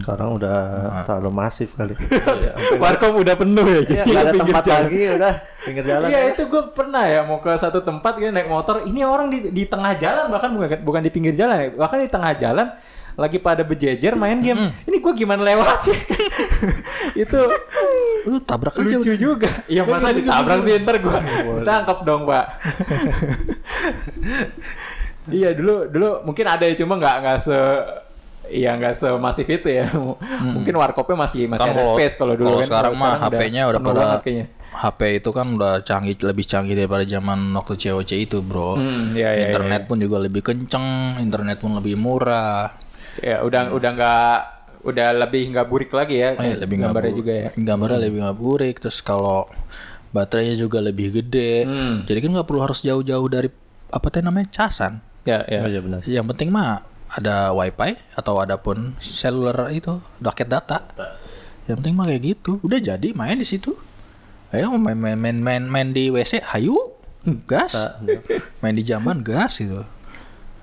Sekarang 0.00 0.36
udah 0.36 0.58
terlalu 1.02 1.30
masif 1.30 1.74
kali. 1.74 1.94
Warkop 2.82 3.18
udah 3.18 3.34
penuh 3.34 3.66
ya. 3.66 3.74
Iya, 3.74 3.82
jadi 3.84 4.00
nggak 4.04 4.22
ada 4.22 4.32
pinggir 4.32 4.54
tempat 4.54 4.64
jalan. 4.64 4.82
lagi 4.86 5.00
udah 5.14 5.34
pinggir 5.60 5.84
jalan. 5.84 6.06
Iya 6.08 6.20
itu 6.30 6.42
gue 6.44 6.62
pernah 6.70 7.04
ya 7.04 7.20
mau 7.22 7.38
ke 7.38 7.50
satu 7.54 7.78
tempat 7.80 8.12
gitu 8.16 8.30
naik 8.30 8.48
motor 8.48 8.76
ini 8.84 9.00
orang 9.02 9.28
di, 9.28 9.38
di 9.50 9.64
tengah 9.64 9.96
jalan 9.96 10.28
bahkan 10.28 10.50
bukan 10.52 10.78
bukan 10.82 11.00
di 11.00 11.10
pinggir 11.10 11.34
jalan 11.34 11.56
ya 11.56 11.66
bahkan 11.72 11.98
di 12.00 12.08
tengah 12.08 12.32
jalan 12.36 12.68
lagi 13.14 13.38
pada 13.38 13.62
berjejer 13.62 14.14
main 14.14 14.38
game 14.38 14.74
ini 14.84 14.98
gue 14.98 15.12
gimana 15.14 15.42
lewat 15.42 15.86
itu 17.24 17.40
Lu 18.24 18.40
tabrak 18.40 18.72
aja 18.74 18.96
lucu 18.96 19.12
juga 19.14 19.50
ya 19.66 19.84
masa 19.84 20.10
ditabrak 20.10 20.64
sih 20.64 20.80
ntar 20.80 20.96
gue 20.98 21.18
tangkap 21.62 22.02
dong 22.02 22.24
pak 22.24 22.44
iya 25.30 25.52
dulu 25.52 25.88
dulu 25.88 26.08
mungkin 26.24 26.44
ada 26.44 26.64
ya 26.64 26.74
cuma 26.76 26.96
nggak 26.96 27.16
nggak 27.20 27.38
se 27.40 27.58
Iya 28.44 28.76
nggak 28.76 28.92
semasif 28.92 29.48
itu 29.48 29.72
ya. 29.72 29.88
Mungkin 30.44 30.76
warkopnya 30.76 31.16
masih 31.16 31.48
masih 31.48 31.64
Kan 31.64 31.72
ada 31.72 31.80
kalau- 31.80 31.96
space 31.96 32.12
kalau 32.12 32.34
dulu 32.36 32.44
kalau 32.44 32.60
kan. 32.60 32.68
sekarang 32.68 32.92
mah 33.00 33.12
HP-nya 33.24 33.62
udah 33.72 33.80
pada 33.80 34.04
kayaknya. 34.20 34.46
HP 34.74 35.00
itu 35.16 35.30
kan 35.32 35.46
udah 35.48 35.74
canggih 35.80 36.16
lebih 36.20 36.44
canggih 36.44 36.76
daripada 36.76 37.08
zaman 37.08 37.40
waktu 37.56 37.72
COC 37.80 38.10
itu, 38.20 38.44
Bro. 38.44 38.76
Hmm, 38.76 39.16
iya, 39.16 39.32
iya, 39.32 39.48
internet 39.48 39.88
pun 39.88 39.96
juga 39.96 40.20
lebih 40.20 40.44
kenceng, 40.44 41.16
internet 41.24 41.56
pun 41.56 41.72
lebih 41.72 41.96
murah. 41.96 42.68
Ya 43.22 43.42
udah 43.44 43.70
udah 43.70 43.90
nggak 43.94 44.36
udah 44.84 45.08
lebih 45.26 45.42
nggak 45.54 45.66
burik 45.68 45.90
lagi 45.94 46.20
ya. 46.20 46.36
Oh, 46.36 46.44
iya, 46.44 46.56
lebih 46.58 46.76
gambarnya 46.82 47.12
juga 47.14 47.32
ya. 47.32 47.48
Gambarnya 47.56 47.98
lebih 48.04 48.18
nggak 48.24 48.38
burik, 48.38 48.76
terus 48.82 48.98
kalau 49.00 49.48
baterainya 50.10 50.54
juga 50.54 50.78
lebih 50.78 51.22
gede. 51.22 51.64
Hmm. 51.66 51.94
Jadi 52.06 52.18
kan 52.22 52.30
nggak 52.38 52.46
perlu 52.46 52.60
harus 52.62 52.80
jauh-jauh 52.84 53.28
dari 53.30 53.48
apa 53.90 54.06
teh 54.10 54.20
namanya 54.20 54.50
casan. 54.52 55.00
Ya 55.24 55.42
ya. 55.48 55.64
Oh 55.64 55.70
iya 55.70 55.80
benar. 55.80 56.00
Yang 56.04 56.26
penting 56.34 56.48
mah 56.52 56.84
ada 57.14 57.54
wifi 57.54 57.94
atau 58.18 58.42
ada 58.42 58.58
pun 58.58 58.98
seluler 58.98 59.70
itu 59.72 60.02
paket 60.20 60.48
data. 60.50 60.84
Yang 61.64 61.76
penting 61.80 61.94
mah 61.96 62.06
kayak 62.10 62.22
gitu. 62.22 62.60
Udah 62.60 62.78
jadi 62.78 63.08
main 63.16 63.40
di 63.40 63.46
situ. 63.48 63.72
Ayo 64.52 64.70
main 64.78 64.94
main 64.94 65.18
main 65.18 65.38
main, 65.40 65.62
main 65.66 65.88
di 65.90 66.14
WC, 66.14 66.44
hayu, 66.54 66.76
gas. 67.48 67.74
main 68.62 68.74
di 68.76 68.84
jamban 68.86 69.24
gas 69.24 69.58
gitu. 69.58 69.82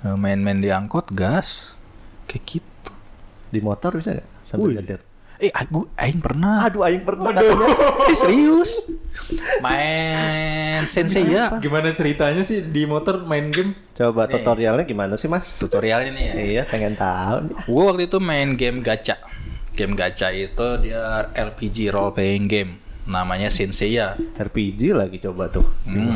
Eh, 0.02 0.16
Main-main 0.18 0.58
di 0.58 0.70
angkot 0.74 1.14
gas. 1.14 1.78
Kayak 2.32 2.44
gitu. 2.48 2.92
Di 3.52 3.60
motor 3.60 4.00
bisa 4.00 4.16
nggak 4.16 4.28
sambil 4.40 4.80
nyetir? 4.80 5.04
Eh, 5.42 5.50
aku 5.52 5.90
aing 5.98 6.22
pernah. 6.22 6.64
Aduh, 6.70 6.86
aing 6.86 7.04
pernah. 7.04 7.34
Eh, 8.08 8.16
serius. 8.16 8.94
Main 9.60 10.86
Sensei 10.86 11.26
ya. 11.26 11.50
Gimana 11.58 11.92
ceritanya 11.98 12.46
sih 12.46 12.62
di 12.62 12.86
motor 12.86 13.26
main 13.26 13.50
game? 13.50 13.74
Coba 13.98 14.30
tutorialnya 14.30 14.86
gimana 14.86 15.18
sih, 15.18 15.28
Mas? 15.28 15.58
Tutorialnya 15.58 16.12
nih 16.14 16.24
ya. 16.24 16.34
Iya, 16.38 16.64
pengen 16.70 16.94
tahu 16.94 17.50
nih. 17.50 17.56
Gue 17.66 17.84
waktu 17.90 18.04
itu 18.06 18.18
main 18.22 18.54
game 18.54 18.86
gacha. 18.86 19.18
Game 19.74 19.98
gacha 19.98 20.30
itu 20.30 20.68
dia 20.86 21.26
RPG 21.34 21.90
role 21.90 22.14
playing 22.14 22.46
game. 22.46 22.72
Namanya 23.10 23.50
Senseiya. 23.50 24.14
RPG 24.38 24.94
lagi 24.94 25.18
coba 25.18 25.50
tuh. 25.50 25.66
Hmm. 25.90 26.14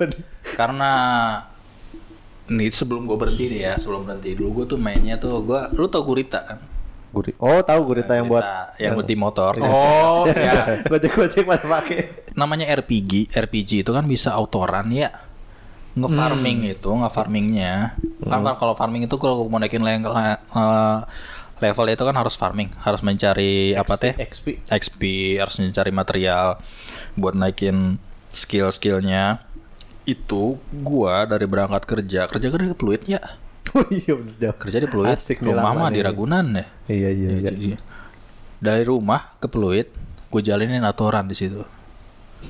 Karena 0.58 0.92
nih 2.48 2.72
sebelum 2.72 3.04
gue 3.04 3.16
berhenti 3.16 3.44
nih 3.52 3.60
ya, 3.68 3.74
sebelum 3.76 4.08
berhenti 4.08 4.32
dulu 4.34 4.62
gue 4.62 4.76
tuh 4.76 4.78
mainnya 4.80 5.20
tuh 5.20 5.44
gue, 5.44 5.60
lu 5.76 5.86
tau 5.86 6.02
gurita 6.02 6.40
kan? 6.40 6.58
Guri. 7.08 7.32
Oh, 7.40 7.60
tahu 7.64 7.80
gurita 7.92 8.12
yang 8.12 8.28
buat 8.28 8.44
yang 8.76 8.92
buat 8.92 9.08
di 9.08 9.16
motor. 9.16 9.56
Oh 9.64 10.28
ya. 10.36 10.84
gojek-gojek 10.84 11.48
pada 11.48 11.64
pakai. 11.64 12.28
Namanya 12.36 12.68
RPG, 12.76 13.32
RPG 13.32 13.80
itu 13.80 13.90
kan 13.96 14.04
bisa 14.04 14.36
autoran 14.36 14.92
ya. 14.92 15.08
Ngefarming 15.96 16.68
itu, 16.68 16.90
ngefarmingnya. 16.92 17.96
Kan 18.28 18.44
kalau 18.60 18.76
farming 18.76 19.08
itu 19.08 19.16
kalau 19.16 19.48
mau 19.48 19.56
naikin 19.56 19.80
level, 19.80 20.12
eh, 20.12 21.00
level 21.58 21.86
itu 21.88 22.04
kan 22.04 22.16
harus 22.20 22.36
farming, 22.36 22.70
harus 22.84 23.00
mencari 23.00 23.72
apa 23.72 23.96
teh? 23.96 24.12
XP. 24.14 24.62
XP 24.68 25.02
harus 25.40 25.58
mencari 25.58 25.90
material 25.90 26.60
buat 27.16 27.32
naikin 27.32 27.96
skill-skillnya 28.28 29.47
itu 30.08 30.56
gua 30.72 31.28
dari 31.28 31.44
berangkat 31.44 31.84
kerja 31.84 32.24
kerja 32.24 32.46
kan 32.48 32.60
di 32.62 32.72
Pluit 32.72 33.04
ya. 33.04 33.20
Oh 33.70 33.84
iya 33.92 34.16
bener. 34.16 34.56
Kerja 34.56 34.80
di 34.80 34.88
Pluit 34.88 35.12
Asik 35.12 35.44
rumah 35.44 35.76
mah 35.76 35.92
di. 35.92 36.00
Ragunan 36.00 36.40
ya. 36.50 36.64
Iya 36.88 37.08
iya 37.12 37.30
iya. 37.30 37.40
Jadi, 37.46 37.76
dari 38.58 38.82
rumah 38.82 39.36
ke 39.36 39.44
Pluit 39.44 39.92
gue 40.28 40.40
jalinin 40.40 40.80
aturan 40.82 41.24
di 41.24 41.36
situ. 41.36 41.60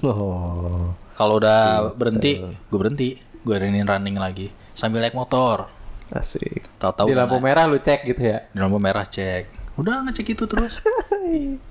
Oh. 0.00 0.94
kalau 1.12 1.42
udah 1.42 1.90
berhenti 1.92 2.38
gue 2.38 2.78
berhenti. 2.78 3.08
Gue 3.38 3.54
running 3.56 3.82
running 3.82 4.14
lagi 4.14 4.54
sambil 4.70 5.00
naik 5.00 5.18
motor. 5.18 5.66
Asik. 6.08 6.64
tahu-tahu 6.78 7.10
Di 7.10 7.16
lampu 7.16 7.36
naik- 7.36 7.44
merah 7.44 7.64
lu 7.66 7.76
cek 7.76 8.06
gitu 8.06 8.22
ya. 8.22 8.46
di 8.46 8.58
lampu 8.58 8.78
merah 8.78 9.02
cek. 9.02 9.74
Udah 9.74 10.06
ngecek 10.06 10.34
itu 10.34 10.44
terus 10.46 10.78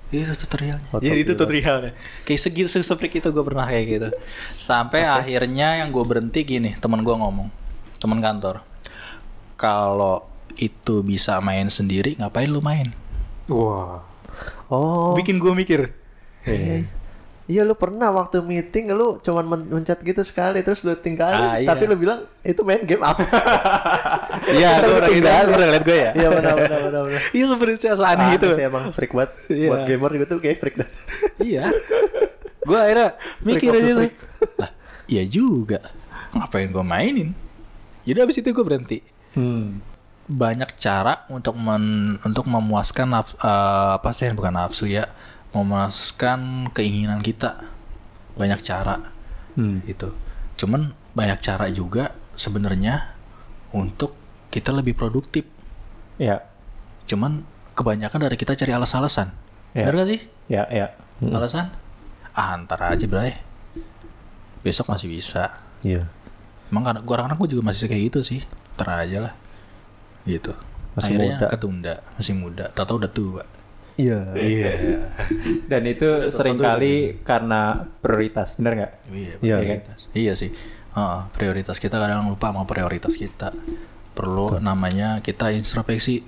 itu 0.08 0.34
tutorialnya 0.34 0.86
Foto 0.88 1.04
ya, 1.04 1.12
itu 1.12 1.32
gila. 1.32 1.40
tutorialnya 1.44 1.92
kayak 2.24 2.40
segitu 2.40 2.68
seseprik 2.68 3.20
itu 3.20 3.28
gue 3.28 3.44
pernah 3.44 3.68
kayak 3.68 3.86
gitu 3.86 4.08
sampai 4.56 5.04
akhirnya 5.04 5.84
yang 5.84 5.92
gue 5.92 6.04
berhenti 6.04 6.40
gini 6.42 6.74
teman 6.80 7.04
gue 7.04 7.12
ngomong 7.12 7.48
teman 8.00 8.18
kantor 8.22 8.64
kalau 9.58 10.24
itu 10.56 11.04
bisa 11.04 11.38
main 11.44 11.68
sendiri 11.68 12.16
ngapain 12.16 12.48
lu 12.48 12.64
main 12.64 12.90
Wah. 13.48 14.04
Oh. 14.68 15.16
bikin 15.16 15.40
gue 15.40 15.52
mikir 15.52 15.80
Iya. 16.48 16.88
Iya 17.48 17.64
lu 17.64 17.72
pernah 17.72 18.12
waktu 18.12 18.38
meeting 18.40 18.92
lu 18.92 19.16
cuman 19.18 19.40
men- 19.42 19.68
mencet 19.72 19.96
gitu 20.00 20.20
sekali 20.20 20.60
terus 20.60 20.84
lu 20.84 20.92
tinggalin 20.94 21.40
Ah, 21.40 21.56
iya. 21.56 21.64
tapi 21.66 21.84
lu 21.84 21.96
bilang 21.96 22.20
itu 22.42 22.60
main 22.60 22.84
game 22.84 23.00
apa 23.00 23.24
sih? 23.24 23.40
iya 24.60 24.78
Lu 24.78 24.92
orang 24.94 25.08
itu 25.10 25.24
pernah 25.24 25.68
liat 25.70 25.82
gue 25.82 25.96
ya 25.98 26.10
Iya 26.12 26.28
benar 26.30 26.54
benar 26.54 26.80
benar 26.82 27.02
benar. 27.08 27.20
iya 27.30 27.44
seperti 27.46 27.74
saya 27.78 27.94
aneh 27.96 28.04
Aneh 28.04 28.28
gitu 28.36 28.46
sih 28.52 28.62
emang 28.62 28.84
freak 28.90 29.12
banget. 29.12 29.30
Iya. 29.48 29.68
Buat 29.70 29.80
gamer 29.82 30.10
tuh 30.22 30.38
kayak 30.38 30.56
freak 30.56 30.76
dah. 30.76 30.88
iya 31.40 31.64
gue 32.60 32.76
akhirnya 32.76 33.08
mikir 33.40 33.70
aja 33.72 33.92
tuh 33.94 34.10
lah 34.60 34.70
iya 35.06 35.22
juga 35.24 35.80
ngapain 36.30 36.68
gue 36.68 36.84
mainin 36.84 37.28
jadi 38.02 38.22
abis 38.22 38.38
itu 38.38 38.48
gue 38.50 38.60
berhenti 38.62 39.00
Hmm. 39.30 39.80
banyak 40.26 40.74
cara 40.74 41.24
untuk 41.28 41.52
men, 41.54 42.16
untuk 42.20 42.44
memuaskan 42.44 43.08
naf, 43.08 43.32
eh, 43.34 43.48
apa 43.94 44.10
sih 44.10 44.28
bukan 44.30 44.52
nafsu 44.52 44.84
ya 44.84 45.08
memuaskan 45.58 46.70
keinginan 46.70 47.20
kita. 47.20 47.66
Banyak 48.38 48.62
cara 48.62 49.18
Hmm. 49.58 49.82
itu 49.90 50.14
cuman 50.54 50.94
banyak 51.18 51.38
cara 51.42 51.66
juga 51.66 52.14
sebenarnya 52.38 53.14
untuk 53.74 54.14
kita 54.54 54.70
lebih 54.70 54.94
produktif. 54.94 55.46
Ya, 56.18 56.46
cuman 57.10 57.42
kebanyakan 57.74 58.26
dari 58.26 58.38
kita 58.38 58.54
cari 58.54 58.70
alas-alasan. 58.74 59.34
Ya. 59.74 59.86
bener 59.86 60.02
gak 60.02 60.08
sih? 60.14 60.20
Ya, 60.50 60.62
ya. 60.70 60.86
alasan? 61.22 61.74
Ah 62.34 62.54
ntar 62.58 62.78
aja 62.86 63.06
bray. 63.10 63.34
Besok 64.62 64.90
masih 64.90 65.10
bisa. 65.10 65.62
Iya. 65.82 66.06
emang 66.68 66.84
kadang 66.84 67.02
gua 67.08 67.24
kadang 67.24 67.38
gue 67.40 67.48
juga 67.56 67.62
masih 67.72 67.88
kayak 67.90 68.02
gitu 68.12 68.20
sih. 68.22 68.40
Ntar 68.78 69.06
aja 69.06 69.18
lah. 69.30 69.34
Gitu. 70.22 70.54
Masih 70.94 71.14
akhirnya 71.18 71.34
muda. 71.38 71.46
ketunda. 71.50 71.94
Masih 72.18 72.34
muda. 72.34 72.64
Tahu 72.74 72.96
udah 73.02 73.10
tua 73.10 73.42
Iya. 73.98 74.64
Dan 75.66 75.82
itu 75.84 76.06
sering 76.28 76.54
kali 76.56 77.18
karena 77.20 77.60
prioritas, 77.98 78.54
bener 78.54 78.72
nggak? 78.76 78.92
iya 79.10 79.34
Iya. 79.38 79.56
prioritas 79.58 80.00
iya 80.12 80.32
sih 80.32 80.50
Heeh, 80.88 81.20
prioritas 81.30 81.76
kita 81.76 81.94
kadang 81.96 82.26
lupa 82.26 82.48
sama 82.48 82.62
prioritas 82.62 83.12
kita 83.12 83.50
perlu 84.12 84.58
namanya 84.58 85.18
kita 85.18 85.50
introspeksi 85.50 86.22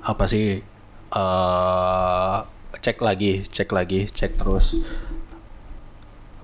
apa 0.00 0.26
sih 0.26 0.62
eh 1.10 2.36
cek 2.76 2.98
lagi 3.00 3.42
cek 3.44 3.70
lagi 3.70 4.06
cek 4.06 4.36
terus 4.36 4.78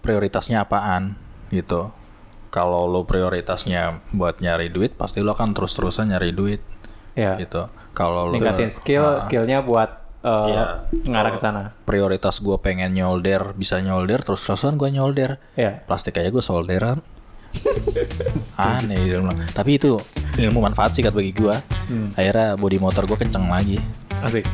prioritasnya 0.01 0.65
apaan 0.65 1.15
gitu 1.51 1.93
kalau 2.49 2.89
lo 2.89 3.05
prioritasnya 3.05 4.03
buat 4.11 4.41
nyari 4.41 4.67
duit 4.69 4.97
pasti 4.97 5.21
lo 5.21 5.33
akan 5.33 5.53
terus-terusan 5.53 6.11
nyari 6.11 6.33
duit 6.33 6.63
Ya. 7.13 7.37
gitu 7.37 7.67
kalau 7.93 8.27
lo 8.27 8.35
Ningkatin 8.35 8.71
skill, 8.71 9.03
Ah. 9.05 9.21
skillnya 9.21 9.61
buat 9.61 10.00
eh, 10.21 10.47
Iya. 10.47 10.65
ngarah 11.03 11.31
ke 11.31 11.39
sana. 11.39 11.63
prioritas 11.83 12.39
gue 12.39 12.57
pengen 12.57 12.93
nyolder 12.93 13.53
bisa 13.53 13.79
nyolder 13.79 14.21
terus 14.21 14.43
terusan 14.43 14.75
gue 14.75 14.89
nyolder 14.89 15.41
Ya. 15.55 15.81
plastik 15.83 16.17
aja 16.17 16.29
gue 16.29 16.41
solderan 16.41 17.01
aneh 18.55 19.01
gitu 19.03 19.19
bilang. 19.21 19.43
tapi 19.51 19.75
itu 19.75 19.99
ilmu 20.37 20.63
manfaat 20.63 20.93
sih 20.93 21.03
bagi 21.05 21.33
gue 21.33 21.57
akhirnya 22.15 22.55
body 22.55 22.79
motor 22.79 23.03
gue 23.05 23.17
kenceng 23.17 23.45
lagi 23.45 23.81
Asik. 24.21 24.45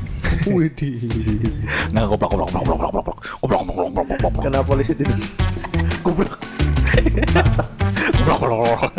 nggak 1.87 2.05
goblok 2.07 2.31
goblok 2.31 2.49
goblok 2.55 2.79
goblok 2.79 2.93
goblok 2.95 3.17
goblok 3.37 3.61
goblok 3.61 3.77
goblok 3.77 4.07
goblok 4.07 4.19
goblok 4.23 4.43
Kenapa 4.43 4.64
polisi 4.64 4.93
tidak? 4.95 5.19
goblok 6.01 6.39
goblok 8.23 8.49
goblok 8.49 8.93